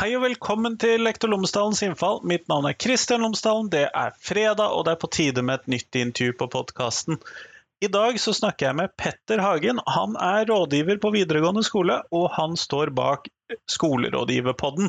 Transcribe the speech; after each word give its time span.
Hei 0.00 0.14
og 0.16 0.22
velkommen 0.24 0.78
til 0.80 1.02
Lektor 1.04 1.28
Lomsdalens 1.28 1.82
innfall. 1.84 2.22
Mitt 2.24 2.46
navn 2.48 2.64
er 2.70 2.72
Kristian 2.72 3.20
Lomsdalen. 3.20 3.66
Det 3.68 3.82
er 3.84 4.14
fredag, 4.16 4.72
og 4.72 4.86
det 4.86 4.94
er 4.94 5.00
på 5.02 5.10
tide 5.12 5.42
med 5.44 5.58
et 5.58 5.66
nytt 5.74 5.98
intervju 6.00 6.38
på 6.40 6.46
podkasten. 6.54 7.18
I 7.84 7.90
dag 7.92 8.16
så 8.22 8.32
snakker 8.32 8.70
jeg 8.70 8.78
med 8.78 8.94
Petter 8.96 9.42
Hagen. 9.44 9.82
Han 9.84 10.16
er 10.16 10.48
rådgiver 10.48 10.96
på 11.02 11.10
videregående 11.12 11.66
skole, 11.68 11.98
og 12.16 12.30
han 12.32 12.56
står 12.56 12.94
bak 12.96 13.28
Skolerådgiverpodden. 13.68 14.88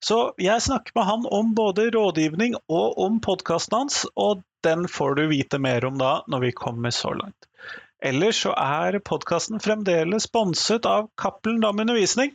Så 0.00 0.18
jeg 0.40 0.64
snakker 0.64 0.96
med 0.96 1.08
han 1.10 1.28
om 1.28 1.52
både 1.58 1.90
rådgivning 1.92 2.56
og 2.72 2.96
om 3.04 3.20
podkasten 3.20 3.82
hans, 3.82 4.06
og 4.16 4.40
den 4.64 4.88
får 4.88 5.20
du 5.20 5.26
vite 5.28 5.60
mer 5.60 5.84
om 5.84 6.00
da 6.00 6.22
når 6.24 6.46
vi 6.46 6.56
kommer 6.56 6.96
så 6.96 7.12
langt. 7.20 7.52
Ellers 7.98 8.38
så 8.44 8.52
er 8.54 9.00
podkasten 9.02 9.58
fremdeles 9.58 10.28
sponset 10.28 10.86
av 10.86 11.08
Cappelen 11.18 11.58
Dam 11.64 11.80
Undervisning. 11.82 12.30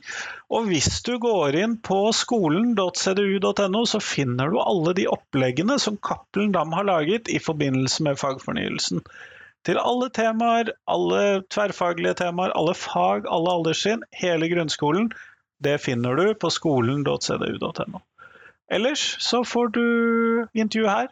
Og 0.52 0.68
hvis 0.68 1.00
du 1.08 1.14
går 1.24 1.56
inn 1.56 1.78
på 1.80 2.00
skolen.cdu.no, 2.12 3.84
så 3.88 4.02
finner 4.04 4.52
du 4.52 4.60
alle 4.60 4.96
de 4.98 5.08
oppleggene 5.08 5.78
som 5.80 5.96
Cappelen 6.04 6.52
Dam 6.52 6.76
har 6.76 6.90
laget 6.90 7.32
i 7.32 7.40
forbindelse 7.40 8.04
med 8.04 8.20
fagfornyelsen. 8.20 9.06
Til 9.64 9.80
alle 9.80 10.10
temaer, 10.12 10.74
alle 10.92 11.44
tverrfaglige 11.48 12.18
temaer, 12.26 12.52
alle 12.60 12.76
fag, 12.76 13.30
alle 13.32 13.54
alderstrinn, 13.56 14.04
hele 14.20 14.52
grunnskolen. 14.52 15.14
Det 15.64 15.78
finner 15.80 16.20
du 16.20 16.34
på 16.36 16.52
skolen.cdu.no. 16.52 18.04
Ellers 18.68 19.06
så 19.24 19.46
får 19.48 19.72
du 19.80 19.86
intervju 20.52 20.92
her. 20.92 21.08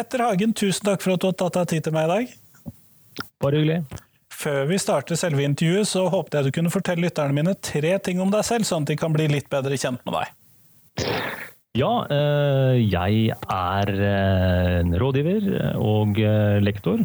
Petter 0.00 0.22
Hagen, 0.24 0.54
tusen 0.56 0.86
takk 0.86 1.02
for 1.04 1.12
at 1.12 1.20
du 1.20 1.26
har 1.28 1.34
tatt 1.36 1.56
deg 1.58 1.66
tid 1.74 1.84
til 1.84 1.92
meg 1.92 2.06
i 2.06 2.08
dag. 2.08 2.30
Bare 3.44 3.58
hyggelig. 3.58 3.82
Før 4.32 4.62
vi 4.70 4.78
starter 4.80 5.18
selve 5.20 5.44
intervjuet, 5.44 5.88
så 5.90 6.06
håpet 6.08 6.38
jeg 6.38 6.46
du 6.46 6.54
kunne 6.56 6.72
fortelle 6.72 7.04
lytterne 7.04 7.36
mine 7.36 7.52
tre 7.60 7.90
ting 8.00 8.22
om 8.24 8.32
deg 8.32 8.46
selv, 8.48 8.64
sånn 8.64 8.86
at 8.86 8.94
de 8.94 8.96
kan 8.96 9.12
bli 9.12 9.26
litt 9.28 9.50
bedre 9.52 9.76
kjent 9.76 10.00
med 10.08 10.16
deg. 10.16 11.10
Ja, 11.76 11.90
eh, 12.08 12.78
jeg 12.80 13.34
er 13.36 13.92
eh, 13.92 14.78
en 14.78 14.96
rådgiver 15.02 15.50
og 15.76 16.22
eh, 16.24 16.56
lektor. 16.64 17.04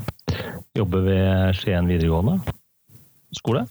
Jobber 0.79 1.03
ved 1.09 1.59
Skien 1.59 1.91
videregående 1.91 2.39
skole. 3.35 3.65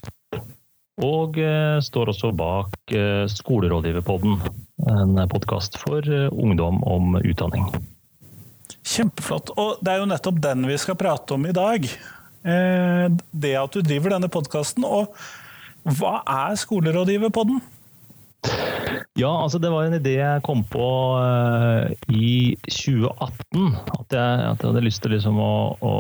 Og 1.00 1.40
står 1.82 2.12
også 2.12 2.28
bak 2.38 2.92
Skolerådgiverpodden, 3.32 4.36
en 4.92 5.24
podkast 5.32 5.80
for 5.80 6.06
ungdom 6.30 6.84
om 6.86 7.16
utdanning. 7.18 7.66
Kjempeflott. 8.94 9.54
Og 9.58 9.80
det 9.82 9.94
er 9.94 10.02
jo 10.02 10.10
nettopp 10.10 10.42
den 10.42 10.66
vi 10.68 10.78
skal 10.78 10.98
prate 10.98 11.34
om 11.34 11.46
i 11.48 11.54
dag. 11.54 11.86
Eh, 12.44 13.06
det 13.32 13.54
at 13.58 13.74
du 13.74 13.82
driver 13.82 14.14
denne 14.14 14.30
podkasten. 14.30 14.86
Og 14.86 15.14
hva 15.98 16.20
er 16.22 16.58
Skolerådgiverpodden? 16.60 17.62
Ja, 19.16 19.30
altså 19.30 19.60
det 19.62 19.70
var 19.72 19.86
en 19.86 19.96
idé 19.96 20.16
jeg 20.18 20.42
kom 20.44 20.64
på 20.68 20.86
uh, 21.16 21.86
i 22.10 22.56
2018. 22.66 23.76
At 23.94 24.16
jeg, 24.16 24.40
at 24.50 24.58
jeg, 24.58 24.68
hadde 24.68 24.82
lyst 24.84 25.02
til 25.04 25.14
liksom 25.14 25.38
å, 25.40 25.54
å, 25.78 25.92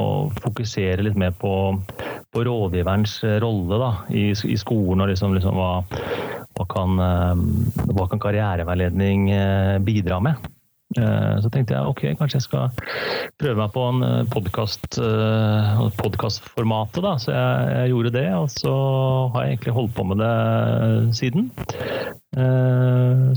fokusere 0.42 1.06
litt 1.06 1.16
mer 1.18 1.32
på, 1.38 1.52
på 2.34 2.44
rådgiverens 2.48 3.20
rolle 3.44 3.78
da, 3.80 3.92
i, 4.10 4.26
i, 4.34 4.58
skolen. 4.60 5.06
Og 5.06 5.12
liksom, 5.14 5.38
liksom 5.38 5.56
hva, 5.56 5.70
hva, 6.58 6.68
kan, 6.74 6.98
uh, 7.00 7.86
hva, 7.94 8.08
kan, 8.10 8.22
karriereveiledning 8.26 9.30
bidra 9.86 10.20
med? 10.26 10.53
Eh, 10.94 11.36
så 11.42 11.50
tenkte 11.50 11.74
jeg 11.74 11.90
ok, 11.90 12.02
kanskje 12.18 12.38
jeg 12.38 12.46
skal 12.46 12.74
prøve 13.40 13.56
meg 13.58 13.72
på 13.74 13.86
en 13.90 14.04
eh, 14.06 14.20
podkast, 14.30 14.98
eh, 15.02 15.80
podkastformatet. 15.98 17.08
Så 17.24 17.34
jeg, 17.34 17.72
jeg, 17.74 17.92
gjorde 17.94 18.14
det, 18.14 18.26
og 18.38 18.50
så 18.54 18.74
har 19.34 19.46
jeg 19.46 19.56
egentlig 19.56 19.76
holdt 19.78 19.96
på 19.96 20.06
med 20.10 20.22
det 20.22 21.16
siden. 21.18 21.50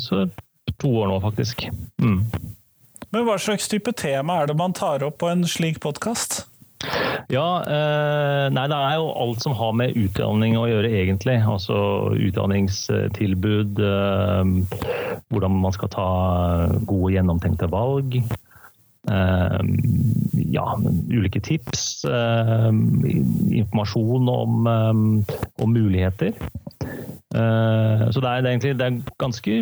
Så 0.02 0.24
to 0.82 0.92
år 1.02 1.10
nå, 1.10 1.18
faktisk. 1.22 1.68
Mm. 2.02 2.22
Men 3.14 3.26
hva 3.26 3.38
slags 3.42 3.70
type 3.72 3.94
tema 3.98 4.42
er 4.42 4.50
det 4.50 4.58
man 4.60 4.76
tar 4.76 5.06
opp 5.06 5.20
på 5.22 5.30
en 5.32 5.46
slik 5.48 5.80
podkast? 5.84 6.44
Ja, 7.28 7.60
eh, 7.68 8.46
nei 8.56 8.64
det 8.72 8.76
er 8.78 8.94
jo 9.02 9.10
alt 9.20 9.42
som 9.44 9.56
har 9.60 9.74
med 9.76 9.98
utdanning 10.00 10.56
å 10.56 10.64
gjøre, 10.70 10.92
egentlig. 11.02 11.36
Altså 11.44 11.76
utdanningstilbud, 12.16 13.82
eh, 13.84 14.52
hvordan 15.28 15.58
man 15.60 15.76
skal 15.76 15.92
ta 15.92 16.08
gode, 16.88 17.12
gjennomtenkte 17.18 17.68
valg. 17.74 18.22
Eh, 19.08 19.60
ja, 20.52 20.78
ulike 21.10 21.40
tips. 21.40 22.06
Eh, 22.06 22.68
informasjon 23.62 24.30
om, 24.30 24.68
eh, 24.68 25.64
om 25.64 25.74
muligheter. 25.74 26.34
Så 27.28 28.22
det 28.24 28.30
er, 28.30 28.42
det 28.42 28.48
er, 28.48 28.54
egentlig 28.54 28.78
det 28.80 28.86
er 28.86 29.16
ganske 29.20 29.56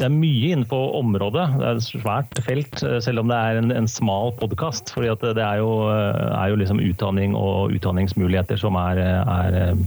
Det 0.00 0.04
er 0.04 0.12
mye 0.12 0.48
innenfor 0.50 0.96
området. 0.98 1.44
Det 1.60 1.68
er 1.68 1.78
et 1.78 1.86
svært 1.86 2.40
felt, 2.44 2.82
selv 3.04 3.22
om 3.22 3.30
det 3.30 3.36
er 3.38 3.60
en, 3.60 3.70
en 3.72 3.88
smal 3.88 4.34
podkast. 4.40 4.90
For 4.92 5.06
det 5.06 5.44
er 5.44 5.62
jo, 5.62 5.86
er 5.86 6.50
jo 6.50 6.58
liksom 6.58 6.82
utdanning 6.82 7.38
og 7.38 7.72
utdanningsmuligheter 7.78 8.58
som 8.58 8.74
er, 8.74 8.98
er 8.98 9.78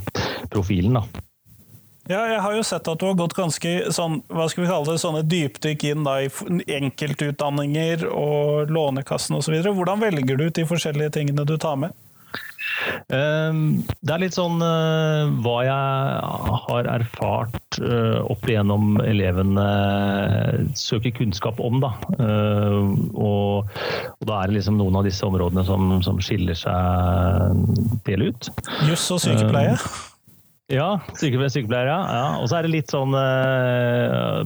profilen. 0.50 0.96
da. 0.96 1.33
Ja, 2.12 2.26
jeg 2.28 2.40
har 2.44 2.56
jo 2.58 2.64
sett 2.68 2.88
at 2.92 3.00
du 3.00 3.06
har 3.08 3.16
gått 3.16 3.36
ganske 3.38 3.70
sånn, 3.96 4.18
hva 4.28 4.50
skal 4.52 4.66
vi 4.66 4.70
kalle 4.70 4.92
det, 4.92 5.00
sånne 5.00 5.22
dypdykk 5.24 5.86
inn 5.88 6.04
da, 6.04 6.18
i 6.20 6.28
enkeltutdanninger 6.80 8.04
og 8.12 8.74
Lånekassen 8.76 9.40
osv. 9.40 9.56
Hvordan 9.64 10.04
velger 10.04 10.36
du 10.36 10.50
ut 10.50 10.58
de 10.58 10.68
forskjellige 10.68 11.16
tingene 11.16 11.48
du 11.48 11.56
tar 11.56 11.80
med? 11.80 11.96
Ehm, 13.14 13.84
det 14.04 14.14
er 14.14 14.22
litt 14.24 14.36
sånn 14.36 14.60
eh, 14.64 15.32
hva 15.46 15.56
jeg 15.64 16.60
har 16.68 16.90
erfart 16.92 17.80
eh, 17.80 18.20
opp 18.20 18.48
igjennom 18.50 18.98
elevene 19.04 19.68
søker 20.76 21.16
kunnskap 21.16 21.62
om. 21.64 21.80
Da. 21.84 21.94
Og, 22.20 23.76
og, 24.20 24.28
da 24.28 24.42
er 24.42 24.52
det 24.52 24.60
liksom 24.60 24.80
noen 24.82 25.00
av 25.00 25.08
disse 25.08 25.24
områdene 25.28 25.64
som, 25.68 26.00
som 26.04 26.20
skiller 26.24 26.58
seg 26.58 27.62
del 28.10 28.28
ut. 28.32 28.52
Juss 28.90 29.08
og 29.14 29.24
sykepleie? 29.24 29.78
Ehm, 29.78 30.10
ja, 30.74 30.90
sykepleiere. 31.14 31.52
sykepleiere 31.54 31.94
ja. 31.94 32.26
Og 32.42 32.50
så 32.50 32.58
er 32.58 32.66
det 32.66 32.74
litt 32.74 32.92
sånn 32.94 33.14
uh, 33.16 34.42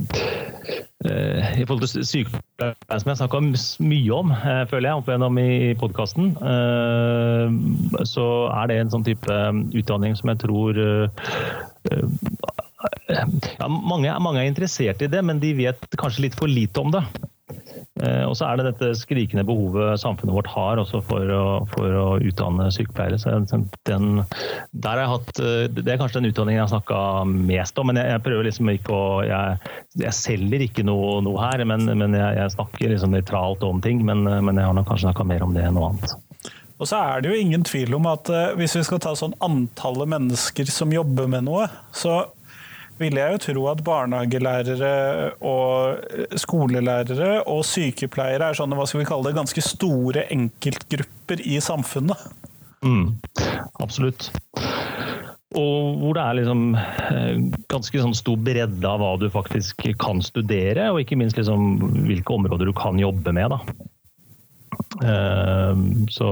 uh, 1.08 1.40
I 1.58 1.66
forhold 1.66 1.86
til 1.86 2.06
sykepleiere, 2.08 3.00
som 3.00 3.12
jeg 3.12 3.20
snakka 3.22 3.42
mye 3.88 4.18
om, 4.18 4.34
uh, 4.36 4.64
føler 4.70 4.90
jeg, 4.90 5.00
opp 5.00 5.12
igjennom 5.12 5.40
i 5.42 5.74
podkasten, 5.80 6.34
så 8.08 8.28
er 8.52 8.70
det 8.70 8.82
en 8.82 8.94
sånn 8.94 9.08
type 9.08 9.40
utdanning 9.78 10.18
som 10.20 10.34
jeg 10.34 10.42
tror 10.44 10.82
ja, 13.58 13.68
mange, 13.68 14.12
mange 14.22 14.42
er 14.42 14.50
interessert 14.50 15.02
i 15.02 15.10
det, 15.12 15.24
men 15.26 15.42
de 15.42 15.54
vet 15.58 15.88
kanskje 16.00 16.28
litt 16.28 16.38
for 16.38 16.52
lite 16.52 16.84
om 16.84 16.94
det. 16.94 17.04
Eh, 17.98 18.24
og 18.28 18.36
så 18.38 18.46
er 18.48 18.60
det 18.60 18.68
dette 18.68 18.92
skrikende 19.00 19.46
behovet 19.48 19.98
samfunnet 20.02 20.36
vårt 20.36 20.50
har 20.52 20.82
for 21.08 21.32
å, 21.34 21.46
for, 21.72 21.96
å, 21.98 22.06
utdanne 22.22 22.70
sykepleiere. 22.74 23.18
Så 23.22 23.34
den, 23.90 24.22
hatt, 24.28 25.32
eh, 25.42 25.66
det 25.72 25.86
er 25.86 26.00
kanskje 26.02 26.22
den 26.22 26.30
utdanningen 26.32 26.60
jeg 26.60 26.66
har 26.66 26.74
snakka 26.76 27.00
mest 27.26 27.82
om. 27.82 27.90
Men 27.90 28.02
jeg, 28.02 28.14
jeg, 28.14 28.26
prøver 28.28 28.50
liksom 28.50 28.72
ikke 28.74 28.94
å 28.94 29.06
Jeg, 29.28 29.58
jeg 29.98 30.14
selger 30.14 30.64
ikke 30.68 30.86
noe, 30.86 31.18
noe 31.26 31.42
her, 31.42 31.64
men, 31.68 31.90
men 31.98 32.16
jeg, 32.16 32.38
jeg, 32.38 32.54
snakker 32.58 32.94
liksom 32.94 33.16
nøytralt 33.16 33.66
om 33.66 33.82
ting. 33.84 34.06
Men, 34.06 34.24
men 34.28 34.60
jeg 34.60 34.70
har 34.70 34.78
nok 34.78 34.90
kanskje 34.92 35.10
snakka 35.10 35.28
mer 35.28 35.46
om 35.48 35.58
det 35.58 35.66
enn 35.66 35.78
noe 35.80 35.92
annet. 35.92 36.18
Og 36.78 36.86
så 36.86 37.00
er 37.02 37.24
det 37.24 37.32
jo 37.32 37.42
ingen 37.42 37.64
tvil 37.66 37.96
om 37.98 38.06
at 38.10 38.30
uh, 38.30 38.54
hvis 38.58 38.76
vi 38.78 38.84
skal 38.86 39.02
ta 39.02 39.16
sånn 39.18 39.34
antallet 39.42 40.10
mennesker 40.14 40.70
som 40.70 40.94
jobber 40.94 41.30
med 41.32 41.48
noe, 41.48 41.66
så 41.90 42.20
ville 43.02 43.22
jeg 43.22 43.36
jo 43.36 43.42
tro 43.46 43.64
at 43.72 43.84
barnehagelærere 43.86 44.92
og 45.46 46.36
skolelærere 46.40 47.44
og 47.50 47.64
sykepleiere 47.68 48.52
er 48.52 48.58
sånne 48.58 48.78
hva 48.78 48.88
skal 48.90 49.04
vi 49.04 49.10
kalle 49.10 49.30
det, 49.30 49.38
ganske 49.38 49.64
store 49.66 50.28
enkeltgrupper 50.34 51.44
i 51.46 51.60
samfunnet. 51.64 52.28
Mm, 52.86 53.18
absolutt. 53.82 54.30
Og 55.58 55.98
hvor 56.02 56.18
det 56.18 56.24
er 56.24 56.38
liksom 56.38 56.64
eh, 56.78 57.38
ganske 57.72 58.02
sånn 58.04 58.18
stor 58.18 58.40
bredde 58.44 58.90
av 58.90 59.02
hva 59.02 59.14
du 59.22 59.30
faktisk 59.34 59.86
kan 60.02 60.20
studere, 60.26 60.90
og 60.92 61.02
ikke 61.02 61.18
minst 61.20 61.40
liksom 61.40 62.04
hvilke 62.10 62.36
områder 62.36 62.70
du 62.70 62.76
kan 62.78 63.00
jobbe 63.00 63.34
med. 63.36 63.56
Da. 63.56 63.62
Uh, 65.02 65.74
så 66.14 66.30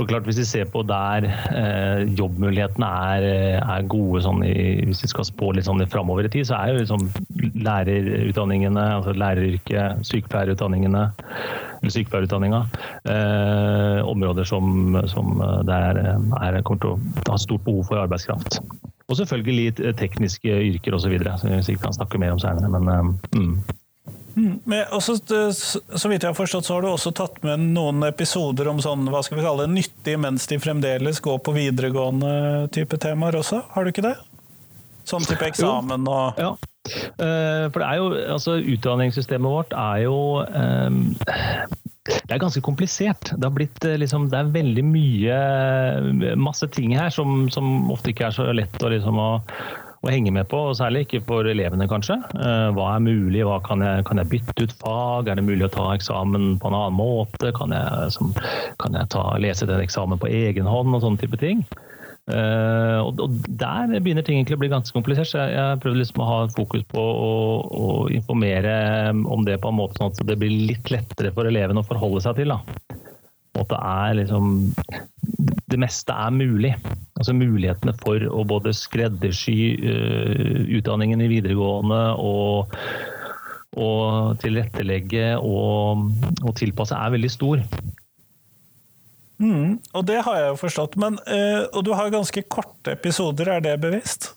for 0.00 0.08
klart, 0.08 0.24
Hvis 0.24 0.38
vi 0.40 0.44
ser 0.48 0.68
på 0.72 0.82
der 0.88 1.26
eh, 1.28 2.02
jobbmulighetene 2.18 2.88
er, 3.12 3.26
er 3.60 3.88
gode, 3.90 4.22
sånn 4.24 4.42
i, 4.46 4.54
hvis 4.88 5.02
vi 5.04 5.10
skal 5.12 5.26
spå 5.28 5.50
litt 5.52 5.68
sånn 5.68 5.82
framover 5.92 6.24
i 6.24 6.32
tid, 6.32 6.48
så 6.48 6.56
er 6.56 6.72
jo 6.72 6.80
liksom 6.80 7.04
lærerutdanningene, 7.66 8.84
altså 8.96 9.12
læreryrket, 9.20 10.00
sykepleierutdanningene, 10.08 11.04
eller 11.80 11.94
sykepleierutdanninga, 11.96 12.62
eh, 13.12 13.98
områder 14.08 14.48
som, 14.48 14.96
som 15.12 15.42
der 15.68 16.00
er, 16.00 16.00
er, 16.40 16.62
kommer 16.64 16.86
til 16.86 16.94
å 16.96 17.34
ha 17.34 17.40
stort 17.40 17.66
behov 17.68 17.84
for 17.90 18.00
arbeidskraft. 18.00 18.60
Og 19.10 19.18
selvfølgelig 19.18 19.58
litt 19.58 19.84
tekniske 19.98 20.56
yrker 20.70 20.96
osv., 20.96 21.16
som 21.42 21.50
vi 21.50 21.62
sikkert 21.66 21.88
kan 21.88 21.96
snakke 21.98 22.20
mer 22.22 22.36
om 22.36 22.42
senere. 22.42 22.72
Men, 22.72 22.88
eh, 22.88 23.40
mm. 23.40 23.79
Mm. 24.36 24.56
Men 24.64 24.94
også, 24.96 25.16
så 25.20 26.10
vidt 26.10 26.24
jeg 26.24 26.30
har 26.30 26.38
forstått, 26.38 26.66
så 26.66 26.76
har 26.76 26.84
du 26.84 26.90
også 26.90 27.12
tatt 27.16 27.40
med 27.46 27.62
noen 27.74 28.04
episoder 28.08 28.70
om 28.70 28.80
sånn, 28.82 29.08
hva 29.10 29.22
skal 29.26 29.40
vi 29.40 29.46
kalle 29.46 29.66
det, 29.66 29.74
nyttig 29.78 30.16
mens 30.22 30.46
de 30.50 30.60
fremdeles 30.62 31.22
går 31.24 31.40
på 31.44 31.54
videregående 31.56 32.68
type 32.74 33.00
temaer 33.02 33.40
også, 33.40 33.64
har 33.74 33.86
du 33.86 33.92
ikke 33.92 34.06
det? 34.06 34.16
Sånn 35.08 35.26
type 35.26 35.48
eksamen 35.48 36.06
og 36.10 36.40
Ja. 36.40 36.54
Eh, 36.90 37.66
for 37.68 37.82
det 37.82 37.86
er 37.86 37.98
jo, 38.00 38.06
altså 38.32 38.54
Utdanningssystemet 38.56 39.52
vårt 39.52 39.74
er 39.76 39.98
jo 40.06 40.16
um, 40.40 41.02
det 42.08 42.32
er 42.32 42.40
ganske 42.40 42.62
komplisert. 42.64 43.32
Det, 43.36 43.50
blitt, 43.52 43.84
eh, 43.84 43.98
liksom, 44.00 44.30
det 44.32 44.38
er 44.38 44.54
veldig 44.54 44.84
mye 44.88 46.34
masse 46.40 46.66
ting 46.72 46.94
her 46.96 47.12
som, 47.12 47.50
som 47.52 47.90
ofte 47.92 48.14
ikke 48.14 48.30
er 48.30 48.36
så 48.36 48.48
lett 48.56 48.80
å, 48.82 48.90
liksom, 48.92 49.20
å 49.20 49.30
å 50.00 50.08
henge 50.08 50.32
med 50.32 50.48
på, 50.48 50.62
særlig 50.76 51.04
ikke 51.04 51.20
for 51.28 51.48
elevene, 51.48 51.88
kanskje. 51.90 52.16
Eh, 52.40 52.68
hva 52.76 52.94
er 52.94 53.04
mulig, 53.04 53.42
hva 53.44 53.58
kan 53.64 53.84
jeg, 53.84 54.06
kan 54.08 54.20
jeg 54.22 54.30
bytte 54.32 54.64
ut 54.64 54.74
fag, 54.80 55.28
er 55.28 55.36
det 55.36 55.44
mulig 55.44 55.66
å 55.68 55.74
ta 55.74 55.90
eksamen 55.92 56.54
på 56.60 56.70
en 56.70 56.78
annen 56.78 56.96
måte, 56.96 57.52
kan 57.56 57.74
jeg, 57.76 58.14
som, 58.16 58.32
kan 58.80 58.96
jeg 58.96 59.12
ta, 59.12 59.26
lese 59.42 59.68
den 59.68 59.84
eksamen 59.84 60.20
på 60.20 60.30
egen 60.32 60.70
hånd 60.70 60.96
og 60.96 61.04
sånne 61.04 61.20
type 61.20 61.40
ting. 61.40 61.64
Uh, 62.30 63.00
og, 63.02 63.32
Der 63.58 63.90
begynner 63.90 64.22
ting 64.22 64.38
egentlig 64.38 64.58
å 64.58 64.60
bli 64.62 64.70
ganske 64.70 64.94
komplisert. 64.94 65.28
så 65.30 65.40
Jeg, 65.40 65.56
jeg 65.56 65.80
prøvde 65.82 66.02
liksom 66.02 66.22
å 66.22 66.28
ha 66.28 66.38
fokus 66.54 66.84
på 66.90 67.00
å, 67.02 67.32
å, 67.80 67.90
informere 68.14 69.10
om 69.10 69.44
det 69.46 69.58
på 69.60 69.72
en 69.72 69.78
måte 69.80 69.98
sånn 69.98 70.12
at 70.12 70.22
det 70.28 70.38
blir 70.38 70.52
litt 70.70 70.92
lettere 70.92 71.32
for 71.34 71.48
elevene 71.50 71.82
å 71.82 71.88
forholde 71.88 72.22
seg 72.24 72.38
til. 72.38 72.54
Da. 72.54 72.89
Det 73.54 73.78
er 73.78 74.16
liksom 74.18 74.74
Det 75.70 75.78
meste 75.78 76.14
er 76.14 76.34
mulig. 76.34 76.72
Altså 77.18 77.34
Mulighetene 77.36 77.94
for 78.00 78.22
å 78.26 78.44
både 78.48 78.72
skreddersy 78.74 79.56
uh, 79.84 80.66
utdanningen 80.78 81.22
i 81.22 81.28
videregående 81.30 82.00
og, 82.18 82.74
og 83.78 84.40
tilrettelegge 84.42 85.36
og, 85.38 86.08
og, 86.42 86.52
tilpasse 86.58 86.96
er 86.96 87.14
veldig 87.14 87.30
stor. 87.30 87.62
Mm, 89.40 89.78
og 89.94 90.02
det 90.08 90.18
har 90.26 90.40
jeg 90.40 90.50
jo 90.50 90.58
forstått. 90.64 90.98
Men, 91.00 91.20
uh, 91.28 91.68
og 91.70 91.84
du 91.86 91.92
har 91.94 92.10
ganske 92.12 92.44
korte 92.50 92.96
episoder, 92.96 93.54
er 93.54 93.64
det 93.68 93.78
bevisst? 93.84 94.32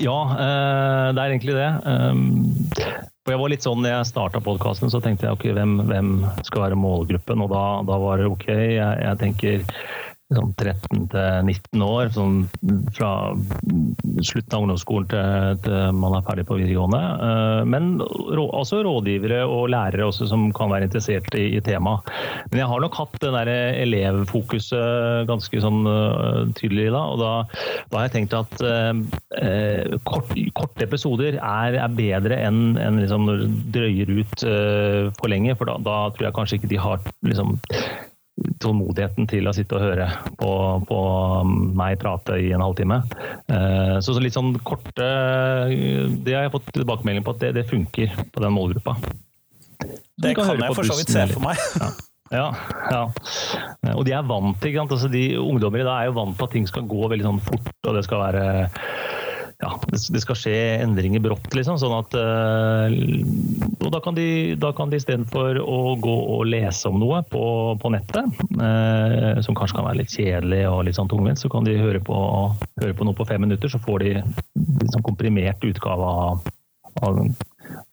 Ja, 0.00 0.18
uh, 0.32 1.08
det 1.12 1.22
er 1.22 1.28
egentlig 1.28 1.58
det. 1.60 3.11
For 3.22 3.36
jeg 3.36 3.38
var 3.38 3.52
litt 3.52 3.62
sånn, 3.62 3.84
jeg 3.86 4.06
starta 4.08 4.40
podkasten, 4.42 4.90
så 4.90 4.98
tenkte 4.98 5.28
jeg 5.28 5.36
ok, 5.36 5.44
hvem, 5.54 5.76
hvem, 5.86 6.08
skal 6.42 6.64
være 6.64 6.78
målgruppen? 6.82 7.44
Og 7.44 7.52
da, 7.52 7.60
da 7.86 7.98
var 8.02 8.18
det 8.18 8.26
ok. 8.26 8.48
Jeg, 8.50 8.96
jeg 8.98 9.20
tenker 9.20 9.62
sånn 10.36 10.52
13 10.56 11.06
til 11.12 11.48
19 11.48 11.84
år, 11.86 12.10
sånn 12.14 12.38
fra 12.94 13.12
slutten 14.22 14.56
av 14.56 14.64
ungdomsskolen 14.66 15.08
til, 15.12 15.60
til, 15.64 15.78
man 15.98 16.16
er 16.18 16.26
ferdig 16.26 16.46
på 16.48 16.58
videregående. 16.60 17.02
Eh, 17.28 17.62
men 17.72 17.92
også 18.02 18.82
rådgivere 18.86 19.42
og 19.46 19.70
lærere 19.72 20.08
også 20.08 20.28
som 20.30 20.48
kan 20.56 20.72
være 20.72 20.88
interessert 20.88 21.32
i, 21.38 21.48
i 21.58 21.62
temaet. 21.64 22.08
Men 22.50 22.62
jeg 22.62 22.70
har 22.72 22.84
nok 22.84 22.98
hatt 23.00 23.18
det 23.22 23.32
der 23.36 23.52
elevfokuset 23.82 25.26
ganske 25.28 25.62
sånn 25.62 25.82
eh, 25.88 26.40
tydelig 26.58 26.90
da, 26.92 27.02
og 27.12 27.22
da, 27.22 27.32
da 27.90 28.00
har 28.00 28.08
jeg 28.08 28.14
tenkt 28.16 28.36
at 28.36 28.64
eh, 28.66 29.98
kort, 30.08 30.32
korte 30.56 30.86
episoder 30.86 31.38
er, 31.38 31.78
er 31.78 31.96
bedre 31.96 32.38
enn 32.42 32.78
en 32.80 33.00
liksom 33.02 33.28
drøyer 33.74 34.12
ut 34.12 34.46
eh, 34.46 35.10
for 35.18 35.32
lenge, 35.32 35.56
for 35.58 35.70
da, 35.70 35.78
da, 35.82 35.98
tror 36.14 36.28
jeg 36.28 36.36
kanskje 36.38 36.60
ikke 36.60 36.72
de 36.72 36.80
har 36.82 37.02
liksom 37.26 37.56
tålmodigheten 38.62 39.26
til 39.28 39.48
å 39.48 39.52
sitte 39.54 39.76
og 39.76 39.84
høre 39.84 40.06
på, 40.40 40.52
på 40.88 41.00
meg 41.78 41.98
prate 42.00 42.38
i 42.40 42.52
en 42.56 42.64
halvtime. 42.64 43.02
Eh, 43.52 43.98
så, 44.00 44.14
så 44.14 44.22
litt 44.22 44.36
sånn 44.36 44.54
korte 44.64 45.08
Det 46.24 46.36
har 46.36 46.46
jeg 46.46 46.54
fått 46.54 46.72
tilbakemelding 46.72 47.26
på 47.26 47.36
at 47.36 47.44
det, 47.44 47.52
det 47.60 47.68
funker 47.70 48.16
på 48.32 48.44
den 48.44 48.56
målgruppa. 48.56 48.96
Det 50.22 50.32
kan 50.38 50.54
jeg 50.54 50.74
for 50.78 50.86
så 50.86 50.96
vidt 50.96 51.12
se 51.12 51.28
for 51.34 51.44
meg. 51.44 51.60
Ja. 51.82 51.92
Ja, 52.32 52.46
ja, 52.88 53.00
Og 53.92 54.06
de 54.08 54.14
er 54.16 54.24
vant 54.24 54.56
til 54.62 54.78
altså 54.80 55.10
de 55.12 55.34
Ungdommer 55.36 55.82
i 55.82 55.84
dag 55.84 55.98
er 56.00 56.08
jo 56.08 56.14
vant 56.16 56.38
til 56.38 56.46
at 56.46 56.54
ting 56.56 56.68
skal 56.68 56.86
gå 56.88 57.10
veldig 57.12 57.26
sånn 57.26 57.40
fort, 57.44 57.68
og 57.84 57.98
det 57.98 58.04
skal 58.06 58.22
være 58.22 58.44
ja, 59.62 59.70
det 59.86 60.20
skal 60.22 60.36
skje 60.38 60.54
endringer 60.82 61.22
brått, 61.22 61.46
liksom. 61.54 61.78
Sånn 61.78 61.94
at 61.94 62.16
uh, 62.18 62.90
Og 63.78 63.92
da 63.94 64.00
kan 64.02 64.16
de, 64.16 64.56
da 64.58 64.72
kan 64.74 64.90
de 64.90 64.98
istedenfor 64.98 65.60
å 65.62 65.94
gå 66.02 66.14
og 66.34 66.48
lese 66.50 66.90
om 66.90 66.98
noe 66.98 67.20
på, 67.30 67.44
på 67.78 67.92
nettet, 67.94 68.42
uh, 68.58 69.38
som 69.44 69.54
kanskje 69.58 69.78
kan 69.78 69.86
være 69.86 70.00
litt 70.02 70.16
kjedelig 70.16 70.64
og 70.66 70.82
litt 70.88 70.98
sånn 70.98 71.10
tungvint, 71.12 71.38
så 71.38 71.50
kan 71.52 71.66
de 71.68 71.78
høre 71.78 72.02
på, 72.02 72.18
høre 72.82 72.96
på, 72.98 73.06
noe 73.06 73.18
på 73.18 73.28
fem 73.28 73.44
minutter, 73.46 73.70
så 73.70 73.78
får 73.82 74.02
de 74.02 74.16
liksom 74.82 75.06
komprimert 75.06 75.62
utgave 75.68 76.10
av, 76.26 76.50
av, 77.06 77.22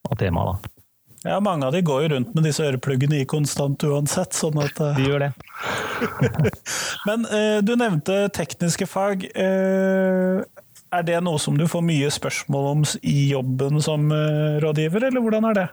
av 0.10 0.18
temaet. 0.18 0.58
da. 0.58 0.76
Ja, 1.28 1.36
mange 1.44 1.68
av 1.68 1.76
de 1.76 1.84
går 1.84 2.06
jo 2.06 2.10
rundt 2.14 2.32
med 2.32 2.46
disse 2.48 2.64
ørepluggene 2.64 3.20
i 3.20 3.28
konstant 3.30 3.84
uansett, 3.84 4.34
sånn 4.34 4.58
at 4.64 4.78
uh... 4.80 4.96
De 4.96 5.06
gjør 5.06 5.26
det. 5.28 5.32
Men 7.10 7.28
du 7.68 7.74
nevnte 7.76 8.22
tekniske 8.34 8.88
fag. 8.88 9.28
Er 10.90 11.04
det 11.06 11.20
noe 11.22 11.38
som 11.42 11.58
du 11.58 11.68
får 11.70 11.84
mye 11.86 12.10
spørsmål 12.10 12.68
om 12.72 12.86
i 13.06 13.30
jobben 13.30 13.78
som 13.86 14.10
eh, 14.14 14.58
rådgiver, 14.64 15.06
eller 15.12 15.22
hvordan 15.22 15.46
er 15.52 15.60
det? 15.60 15.68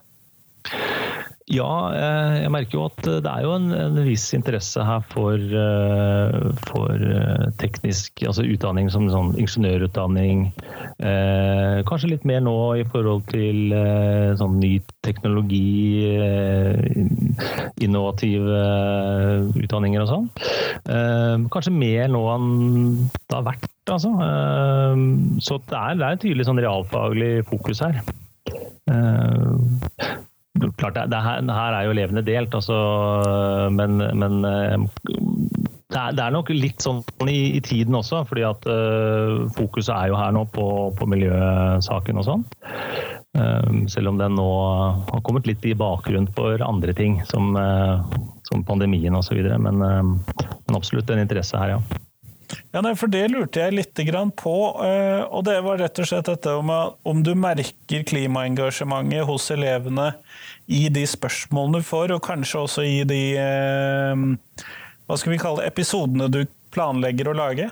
Ja, 1.46 1.94
eh, 1.94 2.32
jeg 2.42 2.50
merker 2.50 2.74
jo 2.74 2.84
at 2.88 3.04
det 3.06 3.30
er 3.30 3.44
jo 3.44 3.52
en, 3.54 3.68
en 3.70 3.98
viss 4.02 4.24
interesse 4.34 4.82
her 4.82 5.04
for, 5.12 5.38
eh, 5.38 6.48
for 6.66 7.04
teknisk 7.62 8.24
altså 8.26 8.42
utdanning 8.42 8.90
som 8.90 9.06
sånn 9.12 9.30
ingeniørutdanning. 9.38 10.48
Eh, 10.98 11.84
kanskje 11.86 12.10
litt 12.10 12.26
mer 12.26 12.42
nå 12.42 12.56
i 12.80 12.82
forhold 12.90 13.28
til 13.30 13.70
eh, 13.78 14.34
sånn 14.40 14.58
ny 14.58 14.72
teknologi, 15.06 16.02
eh, 16.18 16.82
innovative 17.78 18.58
utdanninger 19.54 20.02
og 20.02 20.10
sånn. 20.10 20.28
kanskje 21.52 21.78
mer 21.78 22.10
nå 22.10 22.26
enn 22.34 22.50
det 23.14 23.36
har 23.36 23.46
vært 23.46 23.92
altså. 23.94 24.10
Så 25.46 25.60
det 25.70 25.78
er, 25.78 25.94
det 25.94 26.06
er 26.06 26.16
et 26.16 26.24
tydelig 26.26 26.48
sånn 26.48 26.62
realfaglig 26.62 27.32
fokus 27.46 27.84
her. 27.86 28.00
Klart, 30.76 30.94
det, 30.96 31.06
det 31.12 31.20
her, 31.22 31.42
her, 31.42 31.74
er 31.76 31.86
jo 31.86 31.94
elevene 31.94 32.24
delt, 32.26 32.54
altså, 32.54 32.76
men, 33.72 33.98
men 34.18 34.38
ehm, 34.48 34.86
det, 35.92 35.98
er, 35.98 36.16
det 36.16 36.22
er, 36.22 36.32
nok 36.34 36.50
litt 36.54 36.84
sånn 36.84 37.02
i, 37.28 37.56
i 37.58 37.60
tiden 37.64 37.96
også, 37.98 38.22
fordi 38.28 38.46
at 38.48 38.66
uh, 38.70 39.46
fokuset 39.56 39.94
er 39.94 40.10
jo 40.12 40.18
her 40.20 40.34
nå 40.36 40.46
på, 40.54 40.66
på 40.98 41.10
miljøsaken 41.12 42.22
og 42.22 42.26
sånn. 42.28 42.46
Uh, 43.36 43.84
selv 43.92 44.12
om 44.12 44.20
den 44.20 44.36
nå 44.38 44.48
har 45.12 45.22
kommet 45.26 45.48
litt 45.48 45.64
i 45.68 45.76
bakgrunnen 45.78 46.30
for 46.36 46.62
andre 46.64 46.96
ting, 46.96 47.20
som, 47.28 47.54
uh, 47.56 48.02
som 48.50 48.64
pandemien 48.66 49.16
osv. 49.18 49.40
Men, 49.62 49.82
men 49.82 50.78
absolutt 50.78 51.10
en 51.12 51.22
interesse 51.22 51.60
her, 51.60 51.76
ja. 51.76 52.05
Ja, 52.74 52.82
nei, 52.84 52.94
for 52.98 53.10
Det 53.10 53.24
lurte 53.32 53.64
jeg 53.64 53.74
litt 53.74 54.02
på. 54.38 54.56
Eh, 54.84 55.22
og 55.26 55.44
Det 55.44 55.58
var 55.64 55.78
rett 55.78 55.98
og 55.98 56.06
slett 56.06 56.30
dette 56.30 56.54
om, 56.54 56.70
om 57.02 57.22
du 57.22 57.34
merker 57.34 58.04
klimaengasjementet 58.06 59.26
hos 59.26 59.50
elevene 59.50 60.12
i 60.66 60.88
de 60.88 61.06
spørsmålene 61.06 61.82
du 61.82 61.86
får, 61.86 62.14
og 62.14 62.22
kanskje 62.26 62.62
også 62.62 62.86
i 62.86 63.04
de 63.08 63.22
eh, 63.38 64.26
hva 65.06 65.14
skal 65.14 65.36
vi 65.36 65.42
kalle 65.42 65.66
episodene 65.66 66.26
du 66.26 66.40
planlegger 66.74 67.30
å 67.30 67.36
lage? 67.38 67.68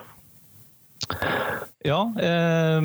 Ja, 1.85 2.01
eh, 2.23 2.81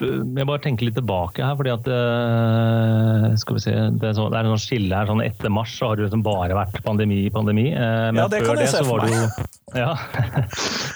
jeg 0.00 0.48
bare 0.48 0.62
tenker 0.64 0.88
litt 0.88 0.96
tilbake 0.98 1.44
her, 1.44 1.56
fordi 1.58 1.72
at 1.72 1.88
eh, 1.92 3.26
skal 3.40 3.56
vi 3.56 3.62
se, 3.64 3.74
det 4.00 4.10
er, 4.10 4.14
sånn, 4.16 4.30
det 4.32 4.38
er 4.38 4.46
en 4.46 4.54
sånn 4.54 4.62
skille 4.64 4.96
her. 4.96 5.08
sånn 5.10 5.22
Etter 5.24 5.52
mars 5.52 5.74
så 5.76 5.90
har 5.90 5.98
det 5.98 6.06
liksom 6.06 6.24
bare 6.26 6.56
vært 6.56 6.80
pandemi, 6.86 7.22
pandemi. 7.34 7.68
Eh, 7.72 8.06
men 8.10 8.22
ja, 8.22 8.28
det 8.32 8.42
kan 8.46 8.60
jeg 8.60 8.72
se 8.72 8.82
for 8.86 9.04
meg. 9.04 9.14
Jo, 9.14 9.50
ja, 9.82 9.92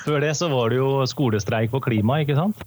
før 0.06 0.24
det 0.24 0.32
så 0.38 0.48
var 0.52 0.72
det 0.72 0.80
jo 0.80 0.88
skolestreik 1.10 1.74
på 1.74 1.82
klima, 1.84 2.20
ikke 2.24 2.38
sant. 2.38 2.64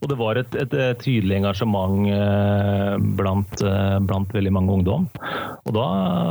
Og 0.00 0.08
det 0.10 0.18
var 0.20 0.40
et, 0.40 0.56
et, 0.58 0.78
et 0.90 1.04
tydelig 1.04 1.38
engasjement 1.42 2.08
eh, 2.14 2.96
blant, 3.20 3.66
blant, 4.08 4.34
veldig 4.34 4.54
mange 4.54 4.80
ungdom. 4.80 5.06
Og 5.64 5.76
da 5.76 5.84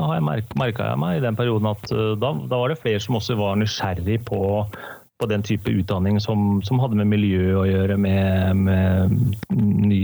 har 0.10 0.18
jeg 0.20 0.28
merka 0.60 0.92
jeg 0.92 1.00
meg 1.02 1.20
i 1.20 1.24
den 1.24 1.38
perioden 1.38 1.72
at 1.72 1.88
da, 2.22 2.36
da 2.50 2.60
var 2.60 2.74
det 2.74 2.82
flere 2.82 3.02
som 3.02 3.18
også 3.18 3.38
var 3.40 3.58
nysgjerrig 3.62 4.20
på 4.28 4.44
på 5.24 5.32
den 5.32 5.46
type 5.46 5.72
utdanning 5.72 6.20
som, 6.24 6.60
som 6.68 6.82
hadde 6.84 7.00
med 7.00 7.12
miljø 7.14 7.56
å 7.62 7.66
gjøre, 7.70 7.98
med, 7.98 8.60
med 8.68 9.18
ny, 9.56 10.04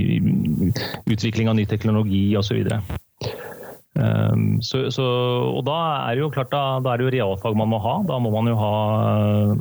utvikling 1.11 1.51
av 1.51 1.59
ny 1.59 1.67
teknologi 1.67 2.23
osv. 2.39 2.63
Um, 3.99 4.61
så, 4.63 4.85
så, 4.93 5.03
og 5.49 5.63
da 5.67 5.75
er 6.07 6.15
det 6.15 6.21
jo 6.21 6.29
klart, 6.31 6.51
da, 6.53 6.77
da, 6.83 6.93
er 6.93 7.01
det 7.01 7.07
jo 7.07 7.13
realfag 7.17 7.57
man 7.57 7.71
må 7.71 7.79
ha. 7.83 7.97
Da 8.07 8.19
må 8.21 8.31
man 8.31 8.47
jo 8.47 8.55
ha 8.59 8.73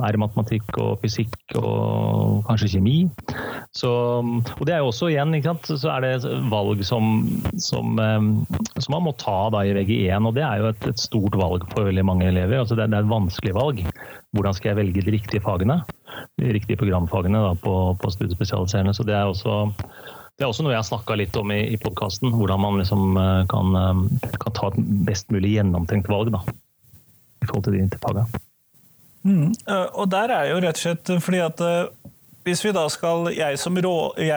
R-matematikk 0.07 0.77
og 0.79 1.01
fysikk 1.03 1.57
og 1.59 2.45
kanskje 2.47 2.71
kjemi. 2.75 2.97
Så, 3.75 3.91
og 4.21 4.63
det 4.67 4.75
er 4.75 4.83
jo 4.83 4.91
også 4.93 5.09
igjen, 5.11 5.33
ikke 5.35 5.51
sant, 5.51 5.71
så 5.81 5.91
er 5.97 6.05
det 6.05 6.37
valg 6.53 6.85
som, 6.87 7.25
som, 7.59 7.99
um, 7.99 8.31
som 8.77 8.95
man 8.95 9.07
må 9.09 9.15
ta 9.19 9.41
da 9.55 9.65
i 9.67 9.75
VG1. 9.75 10.29
Og 10.29 10.37
det 10.37 10.45
er 10.45 10.63
jo 10.63 10.71
et, 10.71 10.89
et 10.93 11.03
stort 11.03 11.35
valg 11.39 11.67
for 11.73 11.89
veldig 11.89 12.07
mange 12.07 12.29
elever. 12.29 12.61
Altså 12.61 12.79
det, 12.79 12.91
det, 12.93 13.01
er 13.01 13.07
et 13.09 13.11
vanskelig 13.11 13.57
valg. 13.57 13.83
Hvordan 14.35 14.55
skal 14.55 14.71
jeg 14.71 14.79
velge 14.83 15.03
de 15.05 15.13
riktige 15.15 15.41
fagene? 15.41 15.79
De 16.37 16.51
riktige 16.53 16.77
programfagene 16.77 17.41
da, 17.47 17.53
på, 17.57 17.75
på 18.01 18.11
studiespesialiserende. 18.13 18.93
Så 18.93 19.05
det 19.07 19.15
er 19.17 19.29
også 19.29 19.71
Det 20.37 20.45
er 20.45 20.51
også 20.51 20.63
noe 20.63 20.71
jeg 20.71 20.79
har 20.79 20.87
snakka 20.87 21.17
litt 21.19 21.35
om 21.35 21.51
i, 21.51 21.63
i 21.73 21.79
podkasten. 21.81 22.31
Hvordan 22.31 22.61
man 22.63 22.77
liksom 22.79 23.17
kan, 23.51 23.73
kan, 24.21 24.53
ta 24.55 24.69
et 24.69 24.77
best 25.07 25.33
mulig 25.33 25.57
gjennomtenkt 25.57 26.07
valg 26.07 26.31
da, 26.31 26.43
i 27.43 27.49
forhold 27.49 27.65
til 27.65 27.75
de 27.75 27.99
fagene. 27.99 28.43
Mm. 29.27 29.51
Og 29.99 30.05
der 30.07 30.31
er 30.31 30.53
jo 30.53 30.61
rett 30.63 30.79
og 30.79 30.85
slett 30.85 31.11
fordi 31.25 31.41
at 31.43 31.65
hvis 32.47 32.63
vi 32.63 32.71
da 32.73 32.85
skal 32.89 33.29
Jeg 33.35 33.59
som, 33.59 33.77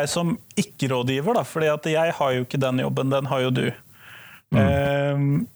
som 0.07 0.37
ikke-rådgiver, 0.59 1.37
da, 1.39 1.45
fordi 1.47 1.71
at 1.71 1.87
jeg 1.87 2.15
har 2.19 2.33
jo 2.33 2.45
ikke 2.47 2.61
den 2.61 2.81
jobben, 2.83 3.13
den 3.13 3.27
har 3.27 3.41
jo 3.41 3.51
du. 3.51 3.67
Mm. 4.53 4.59
Um, 4.59 5.49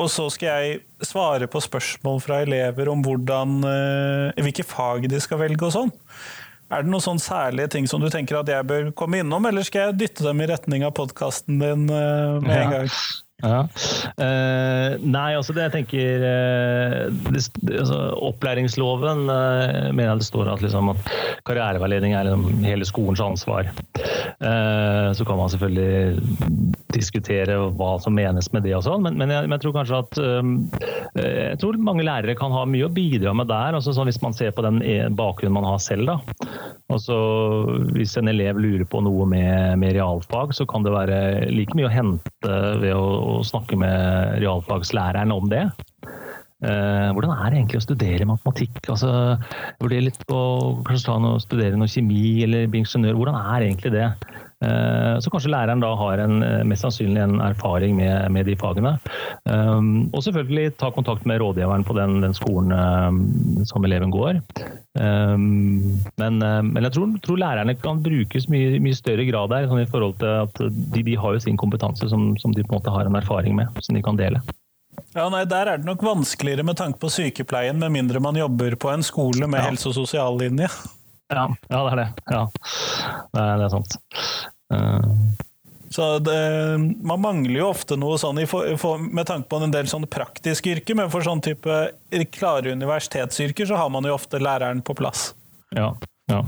og 0.00 0.10
så 0.12 0.26
skal 0.32 0.48
jeg 0.48 0.80
svare 1.04 1.48
på 1.50 1.62
spørsmål 1.62 2.20
fra 2.24 2.42
elever 2.44 2.88
om 2.92 3.02
hvordan, 3.04 3.58
uh, 3.64 4.40
hvilke 4.40 4.66
fag 4.66 5.08
de 5.12 5.20
skal 5.22 5.42
velge 5.44 5.68
og 5.68 5.74
sånn. 5.76 5.92
Er 6.70 6.84
det 6.84 6.92
noen 6.92 7.02
sånn 7.02 7.18
særlige 7.18 7.72
ting 7.74 7.88
som 7.90 8.02
du 8.02 8.06
tenker 8.12 8.38
at 8.38 8.50
jeg 8.50 8.66
bør 8.68 8.92
komme 8.96 9.18
innom, 9.20 9.48
eller 9.48 9.66
skal 9.66 9.88
jeg 9.88 9.98
dytte 10.04 10.28
dem 10.28 10.40
i 10.44 10.46
retning 10.50 10.86
av 10.86 10.94
podkasten 10.96 11.58
din 11.58 11.88
uh, 11.90 12.38
med 12.44 12.54
en 12.54 12.76
gang? 12.76 12.94
Ja. 13.40 13.60
Uh, 14.20 15.00
nei, 15.00 15.30
altså 15.32 15.54
det 15.56 15.64
jeg 15.64 15.72
tenker 15.78 16.24
uh, 16.24 17.20
det, 17.32 17.44
altså, 17.72 17.98
Opplæringsloven 18.28 19.24
uh, 19.30 19.88
mener 19.94 20.10
jeg 20.12 20.22
det 20.22 20.28
står 20.28 20.52
at, 20.52 20.64
liksom, 20.64 20.92
at 20.92 21.10
karriereveiledning 21.48 22.14
er 22.18 22.28
liksom, 22.28 22.64
hele 22.66 22.88
skolens 22.88 23.24
ansvar. 23.24 23.72
så 24.40 25.24
kan 25.26 25.36
man 25.36 25.50
selvfølgelig 25.52 26.76
diskutere 26.94 27.58
hva 27.78 27.92
som 28.02 28.14
menes 28.16 28.50
med 28.54 28.66
det 28.66 28.74
og 28.78 28.84
sånn, 28.86 29.04
men, 29.06 29.18
men, 29.20 29.32
men, 29.32 29.54
jeg, 29.56 29.62
tror 29.64 29.76
kanskje 29.78 30.00
at 30.00 30.20
Jeg 31.20 31.58
tror 31.60 31.78
mange 31.82 32.04
lærere 32.06 32.36
kan 32.38 32.52
ha 32.54 32.64
mye 32.68 32.86
å 32.86 32.92
bidra 32.92 33.34
med 33.36 33.50
der, 33.50 33.76
altså, 33.78 33.94
sånn, 33.96 34.10
hvis 34.10 34.20
man 34.22 34.36
ser 34.36 34.54
på 34.56 34.64
den 34.66 34.80
e, 34.86 34.96
bakgrunnen 35.14 35.56
man 35.58 35.68
har 35.68 35.80
selv. 35.82 36.10
da. 36.10 36.50
Altså, 36.90 37.16
hvis 37.94 38.16
en 38.18 38.30
elev 38.30 38.58
lurer 38.60 38.86
på 38.88 39.02
noe 39.04 39.26
med, 39.30 39.78
med 39.80 39.94
realfag, 39.96 40.54
så 40.56 40.66
kan 40.70 40.86
det 40.86 40.94
være 40.94 41.20
like 41.52 41.76
mye 41.78 41.88
å 41.88 41.94
hente 41.94 42.60
ved 42.82 42.94
å 42.96 43.20
å 43.40 43.46
snakke 43.46 43.78
med 43.80 44.38
realfagslæreren 44.42 45.32
om 45.34 45.48
det. 45.50 45.64
Eh, 46.60 47.08
hvordan 47.16 47.32
er 47.32 47.52
det 47.52 47.60
egentlig 47.60 47.80
å 47.80 47.86
studere 47.86 48.28
matematikk? 48.28 48.80
Altså, 48.92 49.10
jeg 49.40 49.80
vurderer 49.80 50.06
litt 50.10 50.22
på 50.28 50.40
å 50.76 51.34
studere 51.40 51.80
noe 51.80 51.90
kjemi 51.90 52.42
eller 52.44 52.68
bli 52.70 52.84
ingeniør. 52.84 53.16
Hvordan 53.20 53.40
er 53.40 53.66
egentlig 53.68 53.94
det? 53.96 54.08
Eh, 54.60 55.18
så 55.24 55.30
kanskje 55.32 55.50
læreren 55.54 55.80
da 55.80 55.94
har 55.96 56.20
en, 56.20 56.42
eh, 56.44 56.64
mest 56.68 56.84
sannsynlig 56.84 57.22
en 57.22 57.40
erfaring 57.40 57.96
med, 57.96 58.30
med 58.30 58.44
de 58.46 58.56
fagene. 58.60 58.98
Um, 59.48 60.10
og 60.12 60.20
selvfølgelig 60.26 60.76
ta 60.76 60.90
kontakt 60.92 61.24
med 61.24 61.40
rådgiveren 61.40 61.84
på 61.84 61.96
den, 61.96 62.20
den 62.20 62.36
skolen 62.36 62.74
um, 62.76 63.64
som 63.64 63.84
eleven 63.88 64.12
går. 64.12 64.42
Um, 65.00 65.96
men, 66.20 66.38
men, 66.38 66.82
jeg 66.82 66.92
tror, 66.92 67.16
tror, 67.24 67.40
lærerne 67.40 67.76
kan 67.80 68.02
brukes 68.04 68.50
mye, 68.52 68.76
mye 68.84 68.98
større 68.98 69.24
grad 69.30 69.54
der, 69.54 69.68
sånn 69.70 69.80
i 69.80 69.88
forhold 69.88 70.18
til 70.20 70.36
at 70.44 70.60
de, 70.60 71.04
de 71.08 71.16
har 71.16 71.36
jo 71.36 71.44
sin 71.46 71.60
kompetanse 71.60 72.10
som, 72.12 72.34
som, 72.42 72.52
de 72.52 72.66
på 72.66 72.74
en 72.74 72.82
måte 72.82 72.92
har 72.92 73.08
en 73.08 73.16
erfaring 73.16 73.56
med, 73.56 73.80
som 73.80 73.96
de 73.96 74.04
kan 74.04 74.20
dele. 74.20 74.44
Ja, 75.14 75.24
nei, 75.32 75.46
Der 75.48 75.72
er 75.72 75.80
det 75.80 75.88
nok 75.88 76.04
vanskeligere 76.04 76.66
med 76.66 76.76
tanke 76.76 77.00
på 77.00 77.08
sykepleien, 77.08 77.80
med 77.80 77.94
mindre 77.96 78.20
man 78.20 78.36
jobber 78.36 78.76
på 78.76 78.92
en 78.92 79.06
skole 79.06 79.48
med 79.48 79.62
ja. 79.62 79.70
helse- 79.70 79.88
og 79.88 79.96
sosiallinje. 80.02 80.68
Ja, 81.30 81.46
ja, 81.70 81.80
det 81.86 81.90
er 81.92 82.00
det. 82.00 82.08
Ja. 82.34 82.46
Det, 83.30 83.40
er, 83.40 83.52
det 83.56 83.66
er 83.68 83.72
sant. 83.72 83.96
Uh. 84.70 85.04
Så 85.90 86.18
det, 86.22 86.34
Man 87.02 87.20
mangler 87.20 87.56
jo 87.58 87.70
ofte 87.72 87.96
noe 87.98 88.18
sånn 88.20 88.38
for, 88.46 89.00
med 89.02 89.26
tanke 89.26 89.50
på 89.50 89.58
en 89.58 89.74
del 89.74 89.88
sånne 89.90 90.06
praktiske 90.10 90.70
yrker, 90.76 90.94
men 90.94 91.10
for 91.10 91.26
sånn 91.26 91.42
type 91.42 91.80
klare 92.30 92.76
universitetsyrker 92.78 93.66
så 93.66 93.80
har 93.80 93.90
man 93.90 94.06
jo 94.06 94.14
ofte 94.14 94.38
læreren 94.38 94.84
på 94.86 94.94
plass. 94.94 95.32
Ja, 95.74 95.90
ja. 96.30 96.44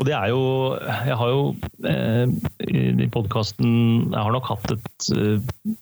Og 0.00 0.06
det 0.08 0.14
er 0.16 0.30
jo 0.32 0.42
Jeg 0.80 1.16
har 1.20 1.30
jo 1.32 1.42
eh, 1.88 2.24
i 3.04 3.08
podkasten 3.12 3.72
Jeg 4.12 4.18
har 4.18 4.32
nok 4.32 4.48
hatt 4.48 4.72
et 4.74 5.08
eh, 5.16 5.74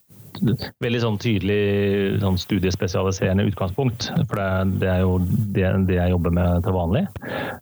veldig 0.83 1.01
sånn 1.03 1.19
tydelig 1.21 2.21
sånn 2.23 2.39
studiespesialiserende 2.41 3.47
utgangspunkt. 3.51 4.09
For 4.31 4.41
det, 4.41 4.81
det 4.83 4.91
er 4.93 5.03
jo 5.05 5.19
det, 5.27 5.67
det, 5.89 5.99
jeg 5.99 6.15
jobber 6.15 6.35
med 6.37 6.65
til 6.67 6.77
vanlig. 6.77 7.05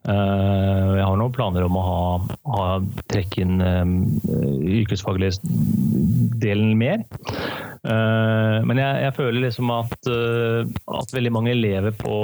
Uh, 0.08 0.96
jeg 0.98 1.04
har 1.04 1.18
noen 1.20 1.34
planer 1.34 1.66
om 1.66 1.78
å 1.78 1.84
ha, 1.86 2.00
ha 2.54 2.66
trekke 3.12 3.44
inn 3.44 3.60
um, 3.62 3.96
yrkesfaglig 4.78 5.34
delen 6.42 6.74
mer. 6.78 7.04
Uh, 7.82 8.64
men 8.66 8.80
jeg, 8.80 9.04
jeg, 9.04 9.16
føler 9.18 9.44
liksom 9.44 9.70
at, 9.74 9.98
uh, 10.10 10.64
at, 10.98 11.14
veldig 11.14 11.34
mange 11.34 11.54
elever 11.54 11.94
på, 11.96 12.16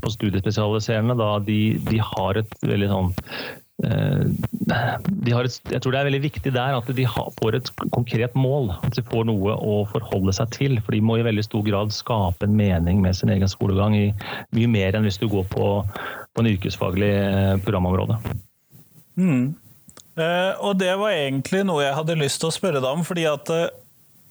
på 0.00 0.14
studiespesialiserende 0.16 1.18
da, 1.20 1.36
de, 1.44 1.60
de 1.90 2.00
har 2.14 2.40
et 2.40 2.56
veldig 2.64 2.90
sånn 2.92 3.12
Eh, 3.14 3.63
et, 3.82 5.56
jeg 5.72 5.80
tror 5.82 5.90
det 5.90 5.98
er 5.98 6.06
veldig 6.06 6.20
viktig 6.22 6.52
der 6.54 6.76
at 6.76 6.90
de 6.94 7.06
får 7.08 7.58
et 7.58 7.70
konkret 7.94 8.36
mål. 8.38 8.70
At 8.86 8.94
de 8.96 9.02
får 9.06 9.26
noe 9.28 9.56
å 9.58 9.80
forholde 9.90 10.34
seg 10.36 10.52
til. 10.54 10.78
For 10.84 10.94
de 10.94 11.02
må 11.04 11.18
i 11.18 11.26
veldig 11.26 11.46
stor 11.46 11.64
grad 11.66 11.94
skape 11.94 12.46
en 12.46 12.56
mening 12.56 13.02
med 13.02 13.16
sin 13.18 13.32
egen 13.34 13.50
skolegang. 13.50 13.96
i 13.96 14.06
Mye 14.54 14.70
mer 14.70 14.94
enn 14.94 15.06
hvis 15.08 15.18
du 15.18 15.28
går 15.28 15.46
på, 15.50 15.70
på 15.84 16.44
en 16.44 16.50
yrkesfaglig 16.54 17.12
eh, 17.12 17.54
programområde. 17.64 18.20
Mm. 19.18 19.54
Eh, 20.14 20.52
og 20.62 20.78
det 20.78 20.92
var 20.98 21.14
egentlig 21.14 21.64
noe 21.66 21.82
jeg 21.82 21.96
hadde 21.98 22.20
lyst 22.20 22.42
til 22.42 22.50
å 22.52 22.54
spørre 22.54 22.82
deg 22.82 22.90
om. 22.90 23.02
fordi 23.06 23.26
at 23.30 23.50
eh, 23.54 23.72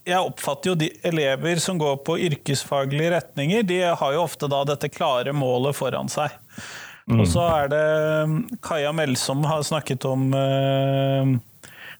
jeg 0.04 0.20
oppfatter 0.20 0.70
jo 0.70 0.76
de 0.76 0.90
elever 1.04 1.60
som 1.62 1.78
går 1.80 2.00
på 2.04 2.18
yrkesfaglige 2.26 3.12
retninger, 3.14 3.62
de 3.64 3.78
har 3.88 4.16
jo 4.16 4.24
ofte 4.24 4.48
da 4.52 4.60
dette 4.68 4.92
klare 4.92 5.32
målet 5.32 5.76
foran 5.76 6.10
seg. 6.12 6.32
Mm. 7.10 7.18
Og 7.20 7.26
så 7.28 7.42
er 7.60 7.72
det 7.72 7.86
um, 8.24 8.38
Kaja 8.64 8.92
Melsom 8.96 9.44
har 9.44 9.64
snakket 9.66 10.06
om 10.08 10.30
uh, 10.32 11.34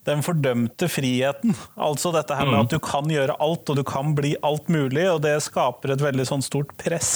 den 0.09 0.23
fordømte 0.25 0.89
friheten. 0.93 1.57
Altså 1.81 2.13
dette 2.15 2.37
her 2.37 2.49
med 2.49 2.57
mm. 2.57 2.63
at 2.67 2.73
du 2.73 2.81
kan 2.85 3.11
gjøre 3.13 3.37
alt, 3.41 3.69
og 3.69 3.81
du 3.81 3.85
kan 3.89 4.15
bli 4.17 4.35
alt 4.45 4.71
mulig, 4.73 5.07
og 5.11 5.23
det 5.25 5.37
skaper 5.45 5.95
et 5.95 6.05
veldig 6.05 6.29
sånn 6.29 6.45
stort 6.45 6.73
press. 6.81 7.13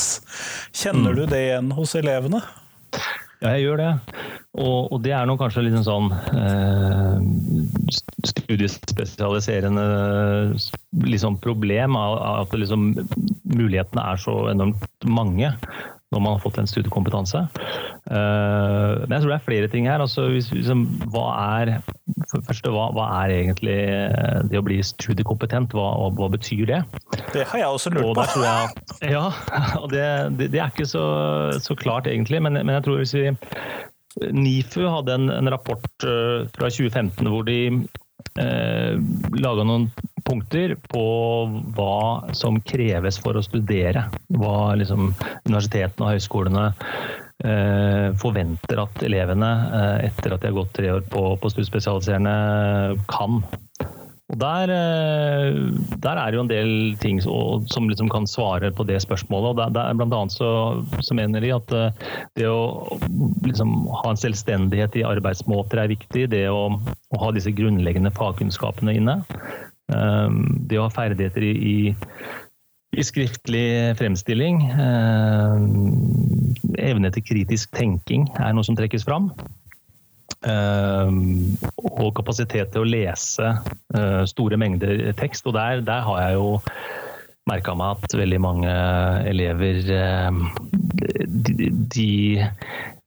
Kjenner 0.76 1.12
mm. 1.12 1.16
du 1.16 1.24
det 1.28 1.42
igjen 1.46 1.72
hos 1.76 1.96
elevene? 1.98 2.42
Ja, 3.38 3.52
jeg 3.54 3.68
gjør 3.68 3.78
det. 3.78 3.90
Og, 4.58 4.88
og 4.90 5.02
det 5.04 5.12
er 5.14 5.28
nok 5.28 5.38
kanskje 5.44 5.62
litt 5.68 5.76
sånn 5.86 6.08
eh, 6.10 7.20
studiespesialiserende 8.26 9.84
liksom 11.04 11.36
problem, 11.44 11.94
at 12.00 12.56
liksom, 12.58 12.88
mulighetene 13.46 14.08
er 14.10 14.18
så 14.24 14.34
enormt 14.50 15.06
mange 15.06 15.52
når 16.14 16.22
man 16.24 16.34
har 16.34 16.40
fått 16.40 16.58
en 16.60 16.68
studiekompetanse. 16.68 17.42
Uh, 18.08 19.04
men 19.04 19.12
jeg 19.12 19.22
tror 19.22 19.32
det 19.32 19.36
er 19.36 19.44
flere 19.44 19.68
ting 19.72 19.88
her. 19.90 20.00
Altså, 20.00 20.24
liksom, 20.32 20.86
hva, 21.12 21.26
er, 21.60 21.72
første, 22.46 22.72
hva, 22.72 22.88
hva, 22.96 23.08
er 23.20 23.34
egentlig 23.34 23.76
eh, 23.76 24.38
det 24.48 24.60
å 24.60 24.64
bli 24.64 24.78
studiekompetent? 24.84 25.76
Hva, 25.76 25.90
hva 26.16 26.30
betyr 26.32 26.64
det? 26.70 26.80
Det 27.34 27.44
har 27.50 27.62
jeg 27.62 27.68
også 27.68 27.92
lurt 27.92 28.16
på. 28.16 28.26
Jeg, 28.40 28.86
ja, 29.16 29.26
og 29.82 29.92
det, 29.92 30.06
det, 30.38 30.50
det, 30.54 30.62
er 30.62 30.72
ikke 30.72 30.88
så, 30.88 31.04
så 31.60 31.76
klart 31.78 32.08
egentlig, 32.08 32.40
men, 32.44 32.56
men, 32.62 32.74
jeg 32.78 32.88
tror 32.88 33.02
hvis 33.02 33.16
vi 33.18 33.28
NIFU 34.32 34.88
hadde 34.88 35.14
en, 35.14 35.28
en 35.30 35.52
rapport 35.52 36.08
uh, 36.08 36.48
fra 36.56 36.72
2015 36.72 37.28
hvor 37.28 37.44
de 37.46 37.60
uh, 38.40 38.94
laga 39.36 39.66
noen 39.68 39.90
punkter 40.28 40.76
på 40.90 41.06
hva 41.76 42.34
som 42.36 42.60
kreves 42.60 43.20
for 43.22 43.38
å 43.38 43.44
studere. 43.44 44.08
Hva 44.36 44.74
liksom, 44.78 45.12
universitetene 45.48 46.04
og 46.04 46.12
høyskolene 46.16 46.66
eh, 47.44 48.08
forventer 48.20 48.82
at 48.84 49.06
elevene, 49.06 49.52
eh, 49.78 50.08
etter 50.10 50.34
at 50.34 50.42
de 50.42 50.50
har 50.50 50.58
gått 50.58 50.74
tre 50.78 50.92
år 50.98 51.06
på, 51.10 51.30
på 51.40 51.54
studiespesialiserende, 51.54 52.98
kan. 53.10 53.40
Og 54.28 54.36
der, 54.42 54.68
eh, 54.74 55.54
der, 56.04 56.20
er 56.20 56.36
jo 56.36 56.42
en 56.44 56.50
del 56.50 56.72
ting 57.00 57.22
som 57.24 57.88
liksom 57.88 58.10
kan 58.12 58.28
svare 58.28 58.68
på 58.76 58.84
det 58.84 59.00
spørsmålet. 59.00 59.48
og 59.54 59.56
der, 59.56 59.72
der 59.78 59.96
Blant 59.96 60.12
annet 60.18 60.36
så, 60.36 60.50
så, 61.00 61.16
mener 61.16 61.40
de 61.40 61.54
at 61.56 61.72
det 62.36 62.44
å 62.44 62.98
liksom 63.46 63.88
ha 64.02 64.12
en 64.12 64.20
selvstendighet 64.20 65.00
i 65.00 65.06
arbeidsmåter 65.08 65.80
er 65.80 65.94
viktig. 65.96 66.28
Det 66.34 66.44
å, 66.52 66.68
å 66.76 67.24
ha 67.24 67.32
disse 67.32 67.54
grunnleggende 67.56 68.12
fagkunnskapene 68.18 68.98
inne. 69.00 69.22
Ehm, 69.94 70.42
det 70.68 70.78
å 70.78 70.86
ha 70.86 70.92
ferdigheter 70.92 71.44
i, 71.48 71.52
i, 71.72 71.76
i 72.98 73.04
skriftlig 73.06 73.96
fremstilling, 73.98 74.60
ehm, 74.72 75.70
evne 76.78 77.12
til 77.14 77.24
kritisk 77.24 77.72
tenking 77.76 78.28
er 78.36 78.52
noe 78.56 78.66
som 78.66 78.76
trekkes 78.78 79.06
fram. 79.08 79.32
Ehm, 80.46 81.56
og 81.82 82.12
kapasitet 82.14 82.70
til 82.74 82.84
å 82.84 82.88
lese 82.88 83.48
eh, 83.96 84.22
store 84.30 84.58
mengder 84.60 85.08
tekst. 85.18 85.48
Og 85.48 85.56
der, 85.56 85.82
der 85.86 86.04
har 86.06 86.20
jeg 86.22 86.38
jo 86.38 86.50
merka 87.48 87.74
meg 87.78 88.04
at 88.04 88.14
veldig 88.18 88.40
mange 88.42 88.74
elever 89.28 89.80
de, 91.28 91.58
de, 91.94 92.08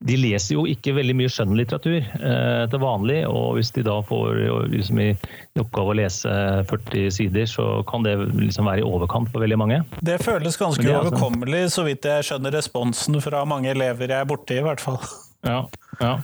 de, 0.02 0.16
leser 0.18 0.56
jo 0.56 0.64
ikke 0.68 0.94
veldig 0.96 1.16
mye 1.18 1.32
skjønnlitteratur 1.32 1.98
eh, 2.00 2.64
til 2.72 2.82
vanlig. 2.82 3.20
Og 3.28 3.58
hvis 3.58 3.72
de 3.76 3.84
da 3.86 3.98
får 4.06 4.40
liksom, 4.72 5.02
i, 5.04 5.10
i 5.56 5.62
oppgave 5.62 5.94
å 5.94 5.98
lese 6.02 6.36
40 6.70 7.10
sider, 7.18 7.48
så 7.50 7.68
kan 7.88 8.06
det 8.06 8.16
liksom 8.34 8.70
være 8.70 8.84
i 8.84 8.88
overkant 8.88 9.32
for 9.32 9.44
veldig 9.44 9.60
mange. 9.60 9.82
Det 10.00 10.18
føles 10.24 10.58
ganske 10.60 10.84
det, 10.84 10.94
altså- 10.94 11.12
overkommelig, 11.12 11.64
så 11.76 11.86
vidt 11.88 12.08
jeg 12.08 12.28
skjønner 12.30 12.56
responsen 12.58 13.20
fra 13.24 13.44
mange 13.48 13.72
elever 13.72 14.10
jeg 14.10 14.20
er 14.20 14.32
borti, 14.32 14.58
i 14.60 14.66
hvert 14.66 14.82
fall. 14.82 15.00
Ja, 15.42 15.64
Ja. 16.00 16.16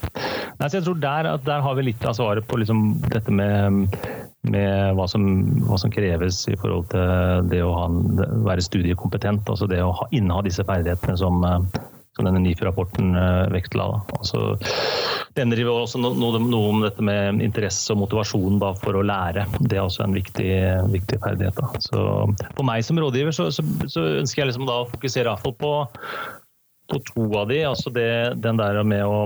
Nei, 0.58 0.68
jeg 0.72 0.82
tror 0.86 0.98
der, 0.98 1.26
der, 1.44 1.60
har 1.62 1.74
vi 1.76 1.84
litt 1.90 2.04
av 2.06 2.14
svaret 2.16 2.46
på 2.48 2.58
liksom 2.58 3.00
dette 3.12 3.30
med, 3.34 3.90
med 4.52 4.96
hva, 4.98 5.06
som, 5.10 5.24
hva, 5.66 5.78
som, 5.80 5.92
kreves 5.92 6.44
i 6.50 6.56
forhold 6.58 6.88
til 6.92 7.50
det 7.52 7.62
å 7.64 7.74
ha, 7.74 7.86
være 8.46 8.64
studiekompetent. 8.64 9.48
Altså 9.48 9.68
det 9.70 9.82
å 9.84 9.92
ha, 10.00 10.08
inneha 10.14 10.44
disse 10.46 10.64
ferdighetene 10.66 11.16
som, 11.20 11.44
som 12.16 12.28
denne 12.28 12.42
NIFU-rapporten 12.44 13.14
vektla. 13.54 13.90
Altså, 14.18 14.56
det 15.36 15.44
endrer 15.44 15.68
også 15.70 16.00
noe, 16.02 16.16
noe, 16.42 16.64
om 16.72 16.82
dette 16.82 17.04
med 17.04 17.42
interesse 17.44 17.92
og 17.94 18.02
motivasjon 18.02 18.58
da, 18.62 18.72
for 18.80 18.98
å 18.98 19.04
lære. 19.06 19.46
Det 19.60 19.78
er 19.78 19.84
også 19.84 20.06
en 20.06 20.16
viktig, 20.16 20.50
viktig 20.94 21.20
ferdighet. 21.22 21.60
Da. 21.60 21.84
Så 21.84 22.02
for 22.48 22.66
meg 22.66 22.82
som 22.86 22.98
rådgiver 22.98 23.36
så, 23.36 23.50
så, 23.54 23.64
så 23.86 24.08
ønsker 24.18 24.42
jeg 24.42 24.52
liksom 24.52 24.68
da 24.68 24.82
å 24.82 24.90
fokusere 24.90 25.38
på 25.44 25.78
på 26.88 26.98
to 27.04 27.24
av 27.36 27.48
de, 27.50 27.62
altså 27.68 27.90
det, 27.92 28.08
den 28.40 28.56
der 28.56 28.80
med 28.86 29.04
å 29.04 29.24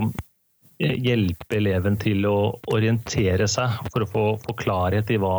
hjelpe 0.83 1.57
eleven 1.59 1.97
til 2.01 2.25
å 2.29 2.37
orientere 2.73 3.47
seg 3.51 3.81
for 3.89 4.05
å 4.05 4.09
få, 4.09 4.23
få 4.43 4.55
klarhet 4.59 5.11
i 5.13 5.19
hva 5.21 5.35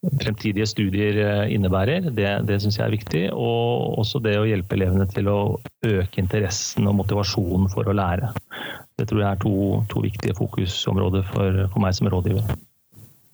fremtidige 0.00 0.66
studier 0.68 1.18
eh, 1.20 1.54
innebærer. 1.54 2.08
Det, 2.16 2.28
det 2.48 2.60
syns 2.62 2.78
jeg 2.78 2.86
er 2.86 2.94
viktig. 2.94 3.24
Og 3.34 4.00
også 4.00 4.22
det 4.24 4.38
å 4.40 4.46
hjelpe 4.48 4.78
elevene 4.78 5.06
til 5.10 5.28
å 5.28 5.40
øke 5.86 6.22
interessen 6.22 6.88
og 6.88 6.96
motivasjonen 7.02 7.68
for 7.72 7.88
å 7.88 7.96
lære. 7.96 8.32
Det 8.96 9.08
tror 9.10 9.24
jeg 9.24 9.30
er 9.30 9.44
to, 9.44 9.54
to 9.92 10.04
viktige 10.04 10.36
fokusområder 10.38 11.26
for, 11.32 11.64
for 11.72 11.84
meg 11.84 11.96
som 11.96 12.10
rådgiver. 12.12 12.56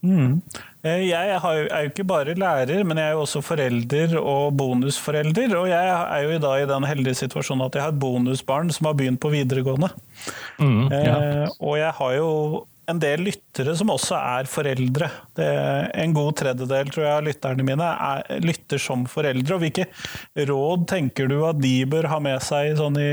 Mm. 0.07 0.39
Eh, 0.87 1.03
jeg 1.09 1.35
er 1.35 1.83
jo 1.83 1.91
ikke 1.91 2.07
bare 2.07 2.37
lærer, 2.39 2.85
men 2.87 3.01
jeg 3.01 3.11
er 3.11 3.17
jo 3.17 3.25
også 3.25 3.43
forelder 3.45 4.17
og 4.21 4.55
bonusforelder. 4.59 5.57
Og 5.59 5.69
jeg 5.73 5.91
er 5.91 6.23
jo 6.25 6.37
i 6.37 6.43
dag 6.43 6.63
i 6.63 6.71
den 6.71 6.89
heldige 6.89 7.21
situasjonen 7.25 7.67
at 7.67 7.77
jeg 7.77 7.87
har 7.87 7.95
et 7.95 8.01
bonusbarn 8.01 8.73
som 8.75 8.91
har 8.91 8.97
begynt 8.99 9.23
på 9.23 9.33
videregående. 9.35 9.91
Mm, 10.61 10.87
ja. 10.93 11.19
eh, 11.19 11.45
og 11.59 11.79
jeg 11.81 11.93
har 12.01 12.17
jo 12.21 12.31
en 12.87 13.01
del 13.03 13.25
lyttere 13.27 13.73
som 13.75 13.91
også 13.91 14.15
er 14.19 14.51
foreldre. 14.51 15.09
Er 15.43 15.89
en 16.05 16.15
god 16.15 16.37
tredjedel 16.39 16.93
tror 16.93 17.03
jeg, 17.03 17.15
av 17.17 17.25
lytterne 17.27 17.67
mine 17.67 17.89
er, 17.93 18.37
lytter 18.45 18.79
som 18.83 19.03
foreldre. 19.11 19.57
Og 19.57 19.65
hvilke 19.65 19.89
råd 20.47 20.87
tenker 20.93 21.31
du 21.31 21.41
at 21.49 21.59
de 21.59 21.81
bør 21.91 22.07
ha 22.13 22.21
med 22.23 22.39
seg 22.47 22.77
sånn 22.79 23.01
i 23.03 23.11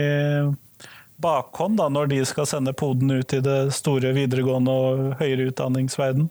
bakhånd 1.23 1.79
da, 1.79 1.87
når 1.93 2.11
de 2.11 2.19
skal 2.27 2.47
sende 2.49 2.75
poden 2.77 3.11
ut 3.15 3.33
i 3.33 3.41
det 3.41 3.73
store 3.73 4.13
videregående 4.13 4.77
og 4.85 5.03
høyere 5.21 5.49
utdanningsverden? 5.49 6.29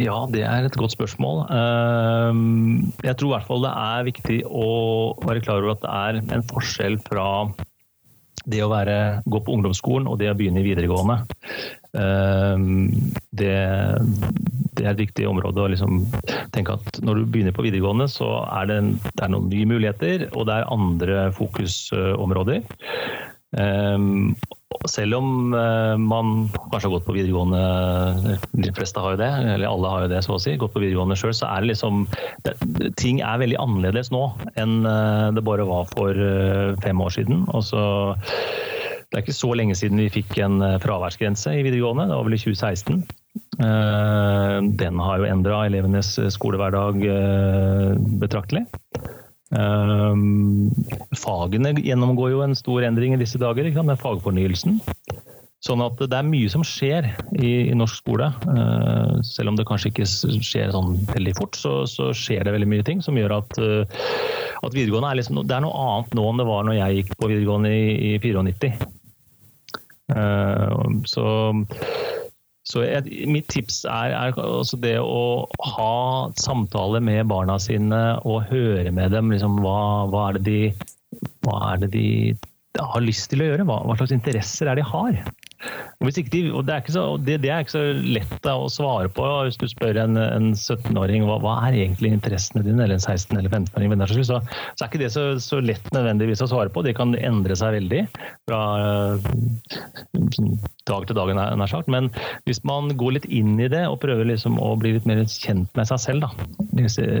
Ja, 0.00 0.16
det 0.32 0.44
er 0.46 0.66
et 0.66 0.76
godt 0.78 0.94
spørsmål. 0.94 1.42
Ehm, 1.52 2.92
jeg 3.04 3.16
tror 3.18 3.30
i 3.30 3.34
hvert 3.36 3.48
fall 3.48 3.66
det 3.66 3.72
er 3.72 4.06
viktig 4.08 4.38
å 4.46 4.68
være 5.26 5.42
klar 5.44 5.60
over 5.60 5.74
at 5.74 5.82
det 5.84 5.96
er 6.30 6.38
en 6.38 6.46
forskjell 6.52 7.00
fra 7.04 7.26
det 8.50 8.62
å 8.64 8.70
være, 8.70 8.96
gå 9.28 9.40
på 9.44 9.52
ungdomsskolen 9.58 10.08
og 10.08 10.16
det 10.20 10.30
å 10.30 10.36
begynne 10.38 10.62
i 10.62 10.68
videregående. 10.70 11.18
Ehm, 12.00 12.88
det, 13.36 13.56
det 14.78 14.86
er 14.86 14.92
et 14.94 15.02
viktig 15.02 15.26
område 15.28 15.64
å 15.64 15.70
liksom 15.72 16.06
tenke 16.54 16.78
at 16.78 17.02
når 17.04 17.20
du 17.20 17.26
begynner 17.34 17.56
på 17.56 17.66
videregående, 17.66 18.08
så 18.10 18.30
er 18.46 18.70
det, 18.70 18.78
en, 18.80 18.94
det 19.10 19.26
er 19.26 19.34
noen 19.34 19.50
nye 19.52 19.68
muligheter, 19.68 20.30
og 20.32 20.48
det 20.48 20.56
er 20.56 20.72
andre 20.72 21.26
fokusområder. 21.36 22.64
Ehm, 23.60 24.32
selv 24.88 25.18
om 25.18 25.54
eh, 25.54 25.96
man 26.00 26.48
kanskje 26.70 26.88
har 26.88 26.94
gått 26.94 27.06
på 27.06 27.16
videregående, 27.16 27.60
eh, 28.32 28.46
de 28.64 28.72
fleste 28.76 29.02
har 29.02 29.14
jo 29.14 29.20
det, 29.20 29.30
eller 29.54 29.68
alle 29.68 29.92
har 29.92 30.04
jo 30.06 30.10
det, 30.12 30.22
så 30.24 30.36
å 30.36 30.40
si, 30.40 30.56
gått 30.60 30.72
på 30.72 30.80
videregående 30.80 31.18
sjøl, 31.20 31.34
så 31.36 31.50
er 31.50 31.60
det 31.60 31.72
liksom 31.74 32.06
det, 32.46 32.56
Ting 33.00 33.20
er 33.24 33.40
veldig 33.42 33.60
annerledes 33.60 34.12
nå 34.14 34.24
enn 34.60 34.80
eh, 34.88 35.28
det 35.36 35.44
bare 35.44 35.68
var 35.68 35.88
for 35.92 36.16
fem 36.80 37.00
år 37.04 37.12
siden. 37.18 37.44
Og 37.52 37.64
så 37.66 37.82
det 39.10 39.18
er 39.18 39.24
ikke 39.24 39.36
så 39.36 39.52
lenge 39.58 39.74
siden 39.76 40.00
vi 40.00 40.10
fikk 40.12 40.36
en 40.44 40.62
fraværsgrense 40.80 41.52
i 41.58 41.64
videregående, 41.66 42.06
det 42.08 42.16
var 42.16 42.28
vel 42.28 42.36
i 42.36 42.40
2016. 42.40 43.00
Den 44.80 45.00
har 45.02 45.18
jo 45.20 45.26
endra 45.26 45.64
elevenes 45.66 46.12
skolehverdag 46.36 47.02
betraktelig. 48.22 48.62
Um, 49.50 50.70
fagene 51.18 51.72
gjennomgår 51.74 52.34
jo 52.36 52.44
en 52.44 52.54
stor 52.54 52.86
endring 52.86 53.16
i 53.16 53.20
disse 53.20 53.40
dager, 53.40 53.66
med 53.82 53.98
fagfornyelsen. 53.98 54.78
Sånn 55.60 55.82
at 55.84 55.98
det 56.00 56.16
er 56.16 56.24
mye 56.24 56.48
som 56.48 56.62
skjer 56.64 57.10
i, 57.36 57.50
i 57.68 57.74
norsk 57.76 57.98
skole. 58.00 58.30
Uh, 58.46 59.18
selv 59.26 59.52
om 59.52 59.58
det 59.58 59.66
kanskje 59.68 59.90
ikke 59.90 60.06
skjer 60.08 60.72
sånn 60.72 61.02
veldig 61.10 61.34
fort, 61.36 61.58
så, 61.58 61.82
så 61.90 62.14
skjer 62.16 62.46
det 62.46 62.54
veldig 62.54 62.70
mye 62.70 62.86
ting 62.86 63.02
som 63.04 63.18
gjør 63.18 63.36
at, 63.42 63.58
uh, 63.60 64.06
at 64.62 64.76
videregående 64.76 65.10
er, 65.10 65.20
liksom, 65.20 65.42
det 65.44 65.58
er 65.58 65.66
noe 65.66 65.84
annet 65.84 66.16
nå 66.16 66.24
enn 66.30 66.40
det 66.40 66.48
var 66.48 66.64
når 66.64 66.78
jeg 66.78 67.00
gikk 67.00 67.12
på 67.18 67.32
videregående 67.34 67.74
i, 67.76 68.14
i 68.14 68.16
94. 68.22 68.72
Uh, 70.10 71.04
så 71.06 71.26
så 72.70 72.84
jeg, 72.86 73.26
mitt 73.30 73.48
tips 73.50 73.82
er, 73.90 74.14
er 74.14 74.36
det 74.84 74.96
å 75.02 75.48
ha 75.74 75.94
samtale 76.38 77.00
med 77.02 77.26
barna 77.30 77.58
sine 77.62 78.00
og 78.22 78.46
høre 78.50 78.92
med 78.94 79.10
dem 79.14 79.32
liksom, 79.34 79.58
hva, 79.64 80.06
hva, 80.12 80.28
er 80.30 80.38
de, 80.46 80.60
hva, 81.46 81.56
er 81.72 81.82
det 81.84 81.90
de, 81.96 82.06
har 82.78 83.02
lyst 83.02 83.32
til 83.32 83.42
å 83.42 83.48
gjøre. 83.50 83.66
Hva, 83.66 83.80
hva 83.88 83.96
slags 83.98 84.14
interesser 84.14 84.70
er 84.70 84.78
de 84.78 84.86
har. 84.86 85.18
De, 86.00 86.08
det, 86.64 86.72
er 86.72 86.86
så, 86.88 87.02
det, 87.20 87.34
det, 87.42 87.50
er 87.52 87.60
ikke 87.60 87.74
så 87.74 87.80
lett 87.92 88.46
å 88.48 88.70
svare 88.72 89.10
på 89.12 89.24
hvis 89.44 89.58
du 89.60 89.66
spør 89.68 89.98
en, 90.00 90.16
en 90.16 90.46
17-åring 90.54 91.26
hva, 91.28 91.34
hva, 91.44 91.58
er 91.66 91.76
egentlig 91.76 92.14
interessene 92.14 92.62
dine, 92.64 92.86
eller 92.86 92.96
en 92.96 93.02
16- 93.04 93.36
eller 93.36 93.52
15-åring, 93.52 93.92
så, 94.24 94.38
så, 94.40 94.78
er 94.80 94.86
ikke 94.86 95.02
det 95.02 95.10
så, 95.12 95.26
så, 95.44 95.60
lett 95.60 95.92
nødvendigvis 95.92 96.40
å 96.40 96.48
svare 96.48 96.72
på. 96.72 96.80
Det 96.86 96.94
kan 96.96 97.12
endre 97.20 97.52
seg 97.60 97.76
veldig 97.76 98.00
fra 98.48 98.60
uh, 98.80 99.28
dag 100.88 101.04
til 101.04 101.18
dag, 101.20 101.34
nær 101.36 101.68
sagt. 101.68 101.92
Men 101.92 102.08
hvis 102.48 102.62
man 102.64 102.94
går 102.96 103.18
litt 103.18 103.28
inn 103.28 103.60
i 103.60 103.68
det 103.68 103.84
og 103.90 104.00
prøver 104.00 104.32
liksom 104.32 104.56
å 104.56 104.72
bli 104.80 104.94
litt 104.96 105.08
mer 105.10 105.20
kjent 105.28 105.68
med 105.76 105.90
seg 105.90 106.00
selv, 106.00 106.24
da. 106.24 106.32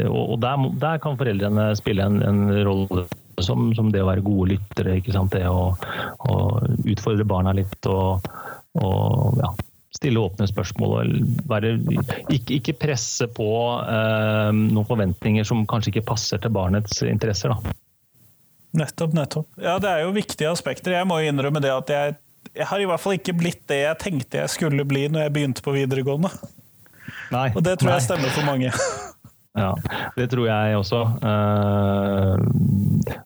og, 0.08 0.24
og 0.24 0.38
der, 0.40 0.70
der, 0.80 1.02
kan 1.04 1.20
foreldrene 1.20 1.74
spille 1.76 2.08
en, 2.08 2.22
en 2.24 2.46
rolle 2.64 3.04
som, 3.44 3.70
som, 3.76 3.92
det 3.92 4.00
å 4.00 4.08
være 4.08 4.24
gode 4.24 4.54
lyttere. 4.54 4.96
ikke 5.02 5.12
sant? 5.14 5.36
Det 5.36 5.44
å, 5.48 5.74
å 6.32 6.40
utfordre 6.88 7.28
barna 7.28 7.52
litt 7.60 7.92
og, 7.92 8.24
og 8.78 9.40
ja, 9.40 9.50
stille 9.94 10.22
åpne 10.22 10.46
spørsmål. 10.48 10.96
og 10.96 11.48
være, 11.50 11.74
ikke, 12.30 12.54
ikke, 12.60 12.76
presse 12.86 13.26
på 13.34 13.50
eh, 13.82 14.50
noen 14.54 14.86
forventninger 14.88 15.46
som 15.46 15.66
kanskje 15.68 15.94
ikke 15.94 16.08
passer 16.12 16.42
til 16.42 16.54
barnets 16.54 17.02
interesser. 17.02 17.54
Da. 17.54 17.74
Nettopp, 18.80 19.14
nettopp. 19.16 19.48
Ja, 19.58 19.78
det 19.82 19.90
er 19.90 20.04
jo 20.06 20.14
viktige 20.14 20.50
aspekter. 20.50 20.94
Jeg 20.94 21.08
må 21.10 21.18
jo 21.20 21.32
innrømme 21.32 21.62
det 21.62 21.72
at 21.74 21.90
jeg, 21.90 22.16
jeg 22.54 22.70
har 22.70 22.80
i 22.80 22.88
hvert 22.88 23.02
fall 23.02 23.18
ikke 23.18 23.36
blitt 23.36 23.64
det 23.70 23.82
jeg 23.82 24.00
tenkte 24.00 24.44
jeg 24.44 24.54
skulle 24.54 24.86
bli 24.86 25.08
når 25.10 25.26
jeg 25.26 25.34
begynte 25.36 25.66
på 25.66 25.74
videregående. 25.74 26.30
Nei, 27.30 27.48
og 27.54 27.62
det 27.66 27.78
tror 27.80 27.96
jeg 27.96 28.06
stemmer 28.06 28.34
for 28.34 28.46
mange. 28.46 28.74
Ja, 29.58 29.72
det 30.14 30.28
tror 30.30 30.46
jeg 30.46 30.76
også. 30.78 30.98
Eh, 31.26 32.34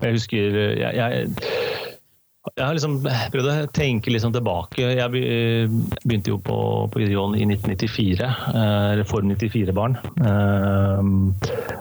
jeg 0.00 0.14
husker 0.14 0.56
jeg, 0.80 0.94
jeg, 0.96 1.28
jeg 2.52 2.64
har 2.66 2.76
liksom 2.76 2.98
prøvd 3.32 3.48
å 3.48 3.54
tenke 3.74 4.12
liksom 4.12 4.34
tilbake. 4.34 4.84
Jeg 4.98 5.10
begynte 6.04 6.32
jo 6.34 6.38
på, 6.44 6.58
på 6.92 7.00
videregående 7.00 7.40
i 7.40 7.48
1994. 7.48 8.28
Eh, 8.52 8.90
Reform 9.00 9.32
94-barn. 9.32 9.96
Eh, 10.28 11.00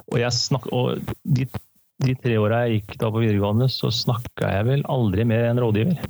og, 0.07 0.25
og 0.71 1.13
de, 1.23 1.47
de, 2.07 2.17
tre 2.23 2.39
åra 2.39 2.63
jeg 2.63 2.79
gikk 2.79 2.97
da 3.01 3.11
på 3.11 3.23
videregående, 3.25 3.67
så 3.71 3.91
snakka 3.91 4.55
jeg 4.55 4.69
vel 4.71 4.85
aldri 4.91 5.27
med 5.27 5.49
en 5.51 5.63
rådgiver 5.65 6.03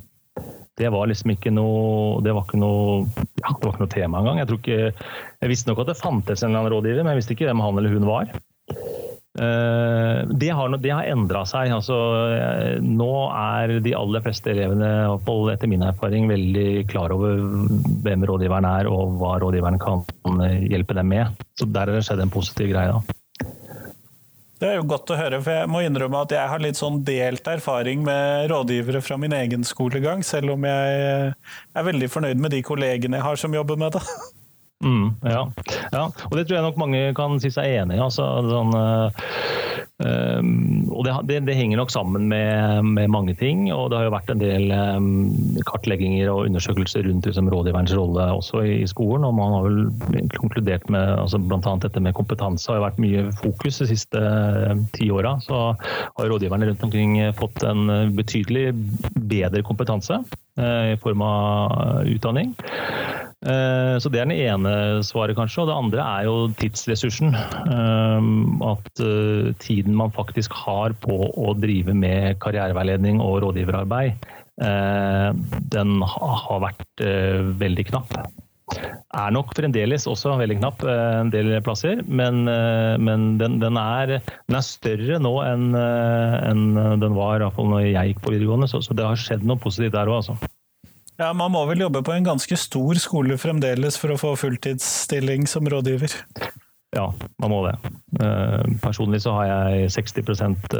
det 0.78 0.90
var 0.90 1.06
liksom 1.06 1.34
ikke 1.34 1.52
noe 1.54 2.22
Det 2.24 2.32
var 2.34 2.46
ikke 2.46 2.58
noe, 2.58 3.04
ja, 3.14 3.52
det 3.52 3.62
var 3.62 3.74
ikke 3.74 3.84
noe 3.84 3.92
tema 3.92 4.20
engang. 4.20 4.40
Jeg, 4.40 4.48
tror 4.50 4.60
ikke, 4.60 5.10
jeg 5.44 5.52
visste 5.52 5.70
nok 5.70 5.84
at 5.84 5.92
det 5.92 6.00
fantes 6.00 6.42
en 6.42 6.50
eller 6.50 6.64
annen 6.64 6.74
rådgiver, 6.74 7.04
men 7.04 7.14
jeg 7.14 7.20
visste 7.20 7.36
ikke 7.36 7.48
hvem 7.50 7.62
han 7.62 7.78
eller 7.78 7.94
hun 7.94 8.08
var. 8.08 8.32
Eh, 9.38 10.26
det 10.28 10.48
har, 10.48 10.76
det 10.78 10.90
har 10.90 11.08
endra 11.10 11.42
seg. 11.48 11.72
Altså, 11.74 11.96
eh, 12.36 12.76
nå 12.78 13.10
er 13.34 13.78
de 13.82 13.96
aller 13.98 14.22
fleste 14.22 14.52
elevene, 14.52 14.90
etter 15.52 15.70
min 15.70 15.82
erfaring, 15.82 16.28
veldig 16.30 16.86
klar 16.90 17.14
over 17.14 17.42
hvem 18.04 18.28
rådgiveren 18.30 18.68
er 18.68 18.90
og 18.90 19.18
hva 19.18 19.34
rådgiveren 19.42 19.80
kan 19.82 20.04
hjelpe 20.70 20.94
dem 20.94 21.10
med. 21.10 21.44
Så 21.58 21.66
der 21.66 21.90
har 21.90 21.98
det 21.98 22.06
skjedd 22.06 22.22
en 22.22 22.34
positiv 22.34 22.70
greie. 22.70 22.94
da. 22.94 23.02
Det 24.62 24.70
er 24.70 24.78
jo 24.78 24.86
godt 24.86 25.10
å 25.10 25.16
høre, 25.18 25.40
for 25.42 25.50
jeg 25.50 25.68
må 25.68 25.82
innrømme 25.82 26.20
at 26.24 26.32
jeg 26.32 26.48
har 26.48 26.62
litt 26.62 26.78
sånn 26.78 27.02
delt 27.04 27.48
erfaring 27.50 28.04
med 28.06 28.46
rådgivere 28.52 29.02
fra 29.02 29.18
min 29.20 29.34
egen 29.34 29.66
skolegang, 29.66 30.22
selv 30.24 30.54
om 30.54 30.64
jeg 30.64 31.34
er 31.34 31.90
veldig 31.90 32.08
fornøyd 32.08 32.40
med 32.40 32.54
de 32.54 32.62
kollegene 32.64 33.18
jeg 33.18 33.26
har 33.26 33.42
som 33.42 33.58
jobber 33.58 33.82
med 33.82 33.98
det. 33.98 34.06
Mm, 34.84 35.14
ja. 35.24 35.42
ja. 35.92 36.04
og 36.28 36.34
det 36.36 36.44
tror 36.44 36.58
jeg 36.58 36.66
nok 36.66 36.80
mange 36.80 37.00
kan 37.16 37.38
si 37.40 37.50
seg 37.52 37.80
enig 37.80 37.96
i. 37.96 38.02
Altså, 38.04 38.26
sånn, 38.44 38.74
øh, 40.04 40.40
og 40.92 41.06
det, 41.06 41.38
det, 41.46 41.56
henger 41.56 41.80
nok 41.80 41.92
sammen 41.94 42.28
med, 42.28 42.84
med, 42.84 43.08
mange 43.12 43.36
ting. 43.40 43.64
og 43.72 43.88
Det 43.90 43.98
har 43.98 44.08
jo 44.08 44.14
vært 44.14 44.32
en 44.34 44.42
del 44.42 44.74
øh, 44.74 45.08
kartlegginger 45.70 46.28
og 46.32 46.50
undersøkelser 46.50 47.08
rundt 47.08 47.30
liksom, 47.30 47.48
rådgiverens 47.54 47.96
rolle 47.96 48.28
også 48.36 48.64
i, 48.68 48.76
i, 48.82 48.90
skolen. 48.90 49.24
og 49.24 49.36
Man 49.38 49.56
har 49.56 49.68
vel 49.68 50.30
konkludert 50.36 50.88
med 50.92 51.14
altså, 51.16 51.40
bl.a. 51.40 51.76
dette 51.86 52.04
med 52.04 52.16
kompetanse 52.18 52.70
har 52.70 52.82
jo 52.82 52.86
vært 52.86 53.02
mye 53.02 53.26
fokus 53.40 53.80
de 53.80 53.90
siste 53.94 54.20
uh, 54.20 54.76
ti 54.96 55.08
åra. 55.14 55.38
Så 55.44 55.64
har 55.80 56.30
rådgiverne 56.30 56.68
rundt 56.68 56.84
omkring 56.84 57.16
fått 57.38 57.64
en 57.64 57.88
betydelig 58.16 58.72
bedre 59.16 59.64
kompetanse. 59.64 60.20
i 60.54 60.96
form 61.02 61.22
av 61.26 62.04
utdanning. 62.06 62.52
Så 63.44 64.08
Det 64.08 64.20
er 64.20 64.28
den 64.30 64.38
ene 64.40 65.02
svaret, 65.04 65.36
kanskje. 65.36 65.64
Og 65.64 65.68
det 65.68 65.74
andre 65.76 66.04
er 66.04 66.28
jo 66.28 66.36
tidsressursen. 66.56 67.34
At 67.36 69.02
tiden 69.60 69.98
man 69.98 70.14
faktisk 70.16 70.56
har 70.64 70.96
på 71.04 71.18
å 71.28 71.52
drive 71.58 71.92
med 71.92 72.38
karriereveiledning 72.40 73.20
og 73.20 73.42
rådgiverarbeid, 73.44 74.24
den 75.76 75.94
har 76.14 76.64
vært 76.64 77.04
veldig 77.60 77.86
knapp 77.90 78.16
er 79.14 79.34
nok 79.34 79.52
fremdeles 79.56 80.06
også 80.10 80.34
veldig 80.40 80.56
knapp 80.60 80.82
eh, 80.88 81.20
en 81.20 81.30
del 81.32 81.52
plasser, 81.66 82.00
men, 82.06 82.44
eh, 82.50 82.94
men 82.98 83.34
den, 83.40 83.58
den, 83.62 83.78
er, 83.80 84.18
den, 84.24 84.56
er, 84.56 84.64
større 84.64 85.20
nå 85.22 85.34
enn 85.44 85.70
enn 85.76 86.64
den 87.02 87.16
var 87.16 87.42
iallfall 87.42 87.70
når 87.70 87.86
jeg 87.90 88.12
gikk 88.12 88.24
på 88.24 88.34
videregående, 88.34 88.70
så, 88.70 88.82
så 88.84 88.96
det 88.96 89.06
har 89.06 89.20
skjedd 89.20 89.46
noe 89.46 89.60
positivt 89.60 89.96
der 89.96 90.10
òg, 90.10 90.22
altså. 90.22 90.54
Ja, 91.20 91.32
Man 91.32 91.52
må 91.54 91.64
vel 91.70 91.84
jobbe 91.84 92.02
på 92.02 92.14
en 92.14 92.26
ganske 92.26 92.58
stor 92.58 92.98
skole 92.98 93.38
fremdeles 93.38 93.98
for 94.00 94.14
å 94.14 94.18
få 94.18 94.34
fulltidsstilling 94.40 95.46
som 95.50 95.68
rådgiver? 95.70 96.14
Ja, 96.94 97.08
man 97.42 97.50
må 97.50 97.60
det. 97.66 97.74
Personlig 98.82 99.24
så 99.24 99.32
har 99.34 99.48
jeg 99.48 99.88
60% 99.90 100.76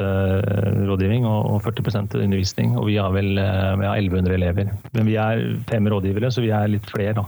rådgivning 0.87 1.27
og 1.27 1.57
40% 1.64 2.14
undervisning. 2.20 2.77
Og 2.79 2.87
vi 2.87 3.01
har 3.03 3.11
vel 3.14 3.33
vi 3.35 3.88
har 3.88 3.99
1100 3.99 4.37
elever. 4.37 4.70
Men 4.94 5.11
vi 5.11 5.16
er 5.18 5.42
fem 5.70 5.90
rådgivere, 5.90 6.31
så 6.31 6.44
vi 6.44 6.53
er 6.55 6.70
litt 6.70 6.87
flere, 6.87 7.16
da. 7.18 7.27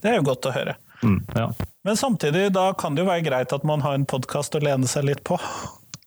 Det 0.00 0.12
er 0.12 0.20
jo 0.20 0.28
godt 0.30 0.46
å 0.46 0.54
høre. 0.54 0.76
Mm, 1.02 1.18
ja. 1.34 1.48
Men 1.84 1.96
samtidig, 1.96 2.52
da 2.54 2.70
kan 2.78 2.94
det 2.94 3.04
jo 3.04 3.10
være 3.10 3.26
greit 3.26 3.52
at 3.56 3.66
man 3.66 3.82
har 3.84 3.96
en 3.96 4.08
podkast 4.08 4.56
å 4.56 4.62
lene 4.62 4.88
seg 4.90 5.08
litt 5.08 5.22
på? 5.26 5.38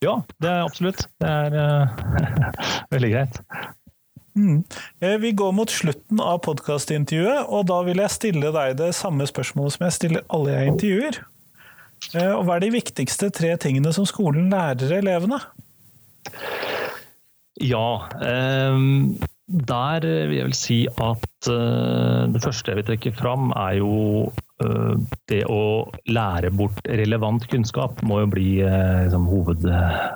Ja, 0.03 0.19
det 0.43 0.49
er 0.51 0.65
absolutt. 0.65 1.06
Det 1.21 1.29
er 1.29 1.56
uh, 1.56 2.03
veldig 2.93 3.12
greit. 3.13 3.39
Mm. 4.34 4.63
Eh, 5.00 5.17
vi 5.22 5.32
går 5.32 5.52
mot 5.54 5.69
slutten 5.69 6.22
av 6.24 6.39
podkastintervjuet, 6.48 7.50
og 7.54 7.67
da 7.69 7.82
vil 7.86 8.02
jeg 8.02 8.15
stille 8.15 8.54
deg 8.56 8.78
det 8.80 8.93
samme 8.98 9.28
spørsmålet 9.30 9.76
som 9.76 9.86
jeg 9.88 9.98
stiller 9.98 10.26
alle 10.34 10.56
jeg 10.56 10.72
intervjuer. 10.74 11.19
Eh, 12.13 12.32
og 12.34 12.48
hva 12.48 12.58
er 12.58 12.65
de 12.65 12.74
viktigste 12.74 13.30
tre 13.34 13.54
tingene 13.62 13.93
som 13.96 14.08
skolen 14.10 14.50
lærer 14.54 14.98
elevene? 15.00 15.39
Ja, 17.62 18.10
um, 18.74 19.19
der 19.48 20.06
vil 20.08 20.38
jeg 20.39 20.48
vel 20.48 20.58
si 20.58 20.80
at 20.89 21.50
uh, 21.52 22.26
det 22.34 22.41
første 22.41 22.72
jeg 22.72 22.80
vil 22.80 22.88
trekke 22.88 23.13
fram, 23.15 23.52
er 23.54 23.78
jo 23.78 23.93
det 25.31 25.41
å 25.49 25.89
lære 26.11 26.51
bort 26.55 26.77
relevant 26.85 27.45
kunnskap 27.51 27.99
må 28.05 28.19
jo 28.21 28.29
bli 28.31 28.47
uh, 28.63 29.03
liksom, 29.05 29.25
hoved, 29.31 29.65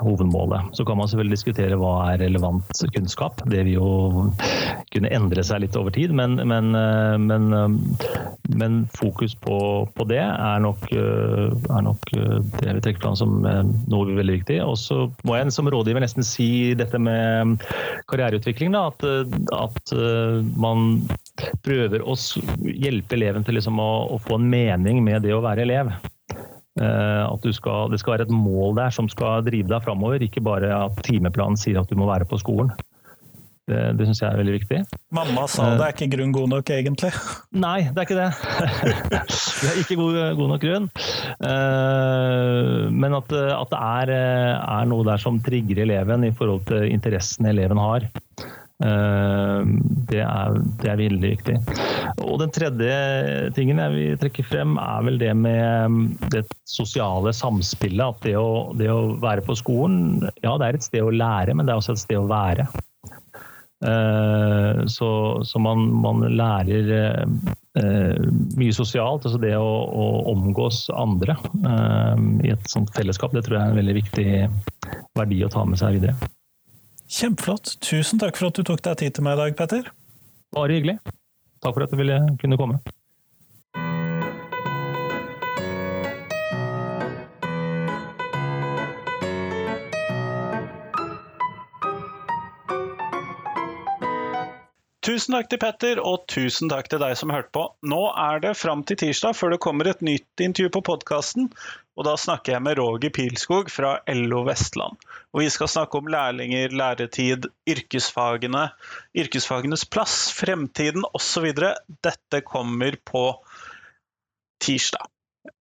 hovedmålet. 0.03 0.75
Så 0.77 0.85
kan 0.87 0.99
man 0.99 1.09
selvfølgelig 1.09 1.37
diskutere 1.37 1.79
hva 1.79 1.93
er 2.11 2.21
relevant 2.25 2.83
kunnskap. 2.95 3.41
Det 3.49 3.63
vil 3.67 3.77
jo 3.77 3.89
kunne 4.93 5.11
endre 5.15 5.43
seg 5.47 5.63
litt 5.63 5.77
over 5.79 5.95
tid, 5.95 6.13
men, 6.15 6.37
men, 6.47 6.69
men, 7.23 7.49
men 8.55 8.77
fokus 8.95 9.35
på, 9.41 9.57
på, 9.95 10.07
det 10.11 10.21
er 10.21 10.61
nok, 10.63 10.85
er 10.91 11.83
nok 11.87 12.07
det 12.13 12.77
vi 12.77 12.83
trekker 12.83 12.97
trekke 12.97 13.03
fram 13.03 13.15
som 13.15 13.39
noe 13.91 14.17
veldig 14.17 14.39
viktig. 14.39 14.59
Og 14.65 14.77
så 14.79 15.07
må 15.27 15.37
jeg 15.37 15.53
som 15.53 15.69
rådgiver 15.69 16.03
nesten 16.03 16.25
si 16.25 16.73
dette 16.77 16.99
med 16.99 17.63
karriereutvikling. 18.09 18.73
Da, 18.73 18.87
at 18.89 19.07
at 19.57 19.93
man 20.57 21.07
prøver 21.65 22.03
å 22.03 22.15
hjelpe 22.65 23.17
eleven 23.17 23.45
til 23.45 23.57
liksom 23.59 23.79
å, 23.81 23.91
å, 24.15 24.19
få 24.21 24.39
en 24.39 24.49
mening 24.51 25.01
med 25.05 25.25
det 25.25 25.35
å 25.35 25.43
være 25.45 25.65
elev. 25.67 25.93
Uh, 26.77 27.25
at 27.25 27.47
skal, 27.57 27.89
det 27.89 27.97
skal 28.01 28.17
være 28.17 28.27
et 28.27 28.33
mål 28.33 28.75
der 28.77 28.93
som 28.93 29.07
skal 29.09 29.41
drive 29.45 29.69
deg 29.71 29.81
framover, 29.85 30.21
ikke 30.21 30.43
bare 30.45 30.69
at 30.75 30.99
timeplanen 31.07 31.57
sier 31.57 31.79
at 31.81 31.89
du 31.89 31.97
må 31.97 32.09
være 32.09 32.27
på 32.29 32.37
skolen. 32.41 32.73
Det, 33.67 33.79
det 33.99 34.05
syns 34.07 34.21
jeg 34.21 34.31
er 34.31 34.39
veldig 34.39 34.53
viktig. 34.53 34.77
Mamma 35.11 35.43
sa 35.51 35.73
det 35.75 35.83
er 35.83 35.95
ikke 35.95 36.07
grunn 36.13 36.31
god 36.35 36.53
nok, 36.53 36.69
egentlig. 36.71 37.09
Nei, 37.65 37.89
det 37.89 37.99
er 37.99 38.05
ikke 38.07 38.19
det. 38.21 38.29
det 39.63 39.71
er 39.73 39.81
ikke 39.81 39.97
god, 39.99 40.19
god 40.39 40.53
nok 40.53 40.63
grunn. 40.63 40.87
Uh, 41.41 42.87
men 42.93 43.17
at, 43.17 43.35
at 43.35 43.73
det 43.73 43.81
er, 43.81 44.13
er, 44.13 44.87
noe 44.87 45.03
der 45.09 45.19
som 45.19 45.41
trigger 45.43 45.83
eleven 45.83 46.23
i 46.29 46.31
forhold 46.37 46.63
til 46.69 46.87
interessen 46.93 47.49
eleven 47.51 47.81
har. 47.81 48.07
Eh, 48.77 49.61
det 50.11 50.19
er, 50.21 50.57
det 50.81 50.89
er, 50.91 50.99
veldig 50.99 51.31
viktig. 51.31 51.55
Og 52.21 52.37
Den 52.43 52.53
tredje 52.53 52.97
tingen 53.57 53.81
jeg 53.81 53.95
vil 53.95 54.19
trekke 54.21 54.45
frem, 54.45 54.75
er 54.81 55.07
vel 55.07 55.17
det 55.21 55.33
med 55.37 55.93
mm, 55.93 56.03
det 56.33 56.43
sosiale 56.69 57.33
samspillet. 57.33 58.05
At 58.05 58.27
det 58.27 58.35
å, 58.37 58.75
det 58.77 58.91
å 58.93 59.15
være 59.23 59.45
på 59.47 59.57
skolen, 59.57 60.27
ja 60.45 60.57
det 60.59 60.69
er 60.69 60.77
et 60.77 60.85
sted 60.85 61.05
å 61.05 61.13
lære, 61.13 61.57
men 61.57 61.65
det 61.65 61.73
er 61.73 61.81
også 61.81 61.97
et 61.97 62.05
sted 62.05 62.21
å 62.21 62.29
være. 62.29 62.67
Eh, 63.87 64.85
så, 64.89 65.09
så 65.45 65.59
man, 65.61 65.83
man, 66.05 66.23
lærer 66.37 66.93
eh, 66.93 68.23
mye 68.57 68.77
sosialt. 68.77 69.25
altså 69.25 69.41
Det 69.41 69.55
å, 69.57 69.67
å 69.89 70.07
omgås 70.35 70.85
andre 70.93 71.39
i 72.45 72.53
et 72.53 72.69
sånt 72.69 72.93
fellesskap, 72.93 73.33
det 73.33 73.47
tror 73.47 73.57
jeg 73.57 73.65
er 73.65 73.73
en 73.73 73.81
veldig 73.81 74.01
viktig 74.03 74.29
verdi 75.17 75.45
å 75.45 75.53
ta 75.53 75.65
med 75.65 75.81
seg 75.81 75.97
videre. 75.97 76.36
Kjempeflott. 77.07 77.77
Tusen 77.83 78.19
takk 78.19 78.35
for 78.39 78.51
at 78.51 78.59
du 78.59 78.65
tok 78.67 78.83
deg 78.83 78.99
tid 78.99 79.15
til 79.15 79.23
meg 79.27 79.37
i 79.37 79.41
dag, 79.45 79.55
Petter. 79.59 79.91
Bare 80.55 80.75
hyggelig. 80.75 80.97
Takk 81.63 81.73
for 81.73 81.85
at 81.85 81.93
du 81.93 81.99
ville 81.99 82.19
kunne 82.41 82.59
komme. 82.59 82.81
Tusen 95.07 95.37
takk 95.37 95.47
til 95.47 95.59
Petter, 95.61 95.99
og 96.03 96.25
tusen 96.27 96.67
takk 96.67 96.89
til 96.91 96.99
deg 96.99 97.13
som 97.15 97.31
hørte 97.31 97.53
på. 97.55 97.61
Nå 97.87 97.99
er 98.19 98.41
det 98.43 98.57
fram 98.59 98.81
til 98.83 98.97
tirsdag 98.99 99.37
før 99.39 99.53
det 99.53 99.61
kommer 99.63 99.87
et 99.87 100.01
nytt 100.03 100.43
intervju 100.43 100.73
på 100.75 100.81
podkasten. 100.89 101.47
Og 101.95 102.03
da 102.03 102.17
snakker 102.19 102.57
jeg 102.57 102.65
med 102.65 102.75
Roger 102.81 103.13
Pilskog 103.15 103.71
fra 103.71 103.93
LO 104.11 104.43
Vestland. 104.49 104.99
Og 105.31 105.45
vi 105.45 105.47
skal 105.53 105.71
snakke 105.71 106.01
om 106.01 106.11
lærlinger, 106.11 106.75
læretid, 106.75 107.47
yrkesfagene, 107.71 108.67
yrkesfagenes 109.15 109.87
plass, 109.87 110.25
fremtiden 110.35 111.07
osv. 111.15 111.53
Dette 112.03 112.43
kommer 112.43 112.99
på 113.07 113.29
tirsdag. 114.59 115.07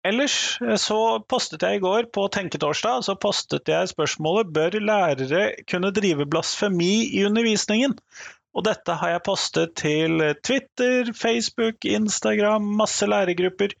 Ellers 0.07 0.57
eh, 0.61 0.75
så 0.75 0.99
postet 1.31 1.63
jeg 1.63 1.79
i 1.79 1.83
går 1.83 2.09
på 2.15 2.25
Tenketorsdag 2.33 3.05
så 3.07 3.15
postet 3.19 3.69
jeg 3.71 3.91
spørsmålet 3.91 4.51
bør 4.55 4.75
lærere 4.83 5.43
kunne 5.69 5.93
drive 5.95 6.27
blasfemi 6.27 7.07
i 7.15 7.23
undervisningen. 7.27 7.95
Og 8.57 8.65
dette 8.65 8.95
har 8.97 9.13
jeg 9.13 9.25
postet 9.27 9.75
til 9.77 10.23
Twitter, 10.41 11.11
Facebook, 11.13 11.85
Instagram, 11.85 12.65
masse 12.79 13.05
lærergrupper. 13.05 13.75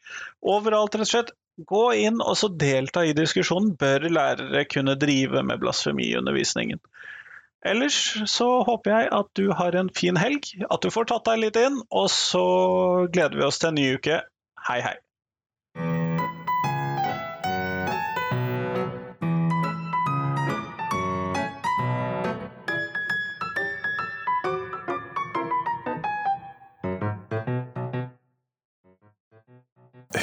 Overalt, 0.45 0.93
rett 0.93 1.07
og 1.07 1.13
slett. 1.13 1.33
Gå 1.65 1.85
inn 1.97 2.21
og 2.21 2.35
så 2.37 2.51
delta 2.53 3.01
i 3.01 3.15
diskusjonen. 3.17 3.71
Bør 3.81 4.05
lærere 4.13 4.67
kunne 4.69 4.93
drive 5.01 5.41
med 5.41 5.63
blasfemiundervisningen? 5.63 6.77
Ellers 7.65 7.97
så 8.29 8.51
håper 8.67 8.93
jeg 8.93 9.09
at 9.17 9.31
du 9.39 9.49
har 9.57 9.75
en 9.75 9.89
fin 9.89 10.19
helg, 10.21 10.45
at 10.69 10.85
du 10.85 10.93
får 10.93 11.09
tatt 11.09 11.25
deg 11.25 11.41
litt 11.41 11.57
inn, 11.59 11.81
og 11.89 12.11
så 12.13 12.45
gleder 13.09 13.39
vi 13.39 13.47
oss 13.49 13.57
til 13.57 13.73
en 13.73 13.79
ny 13.81 13.89
uke. 13.97 14.21
Hei, 14.69 14.79
hei. 14.85 14.93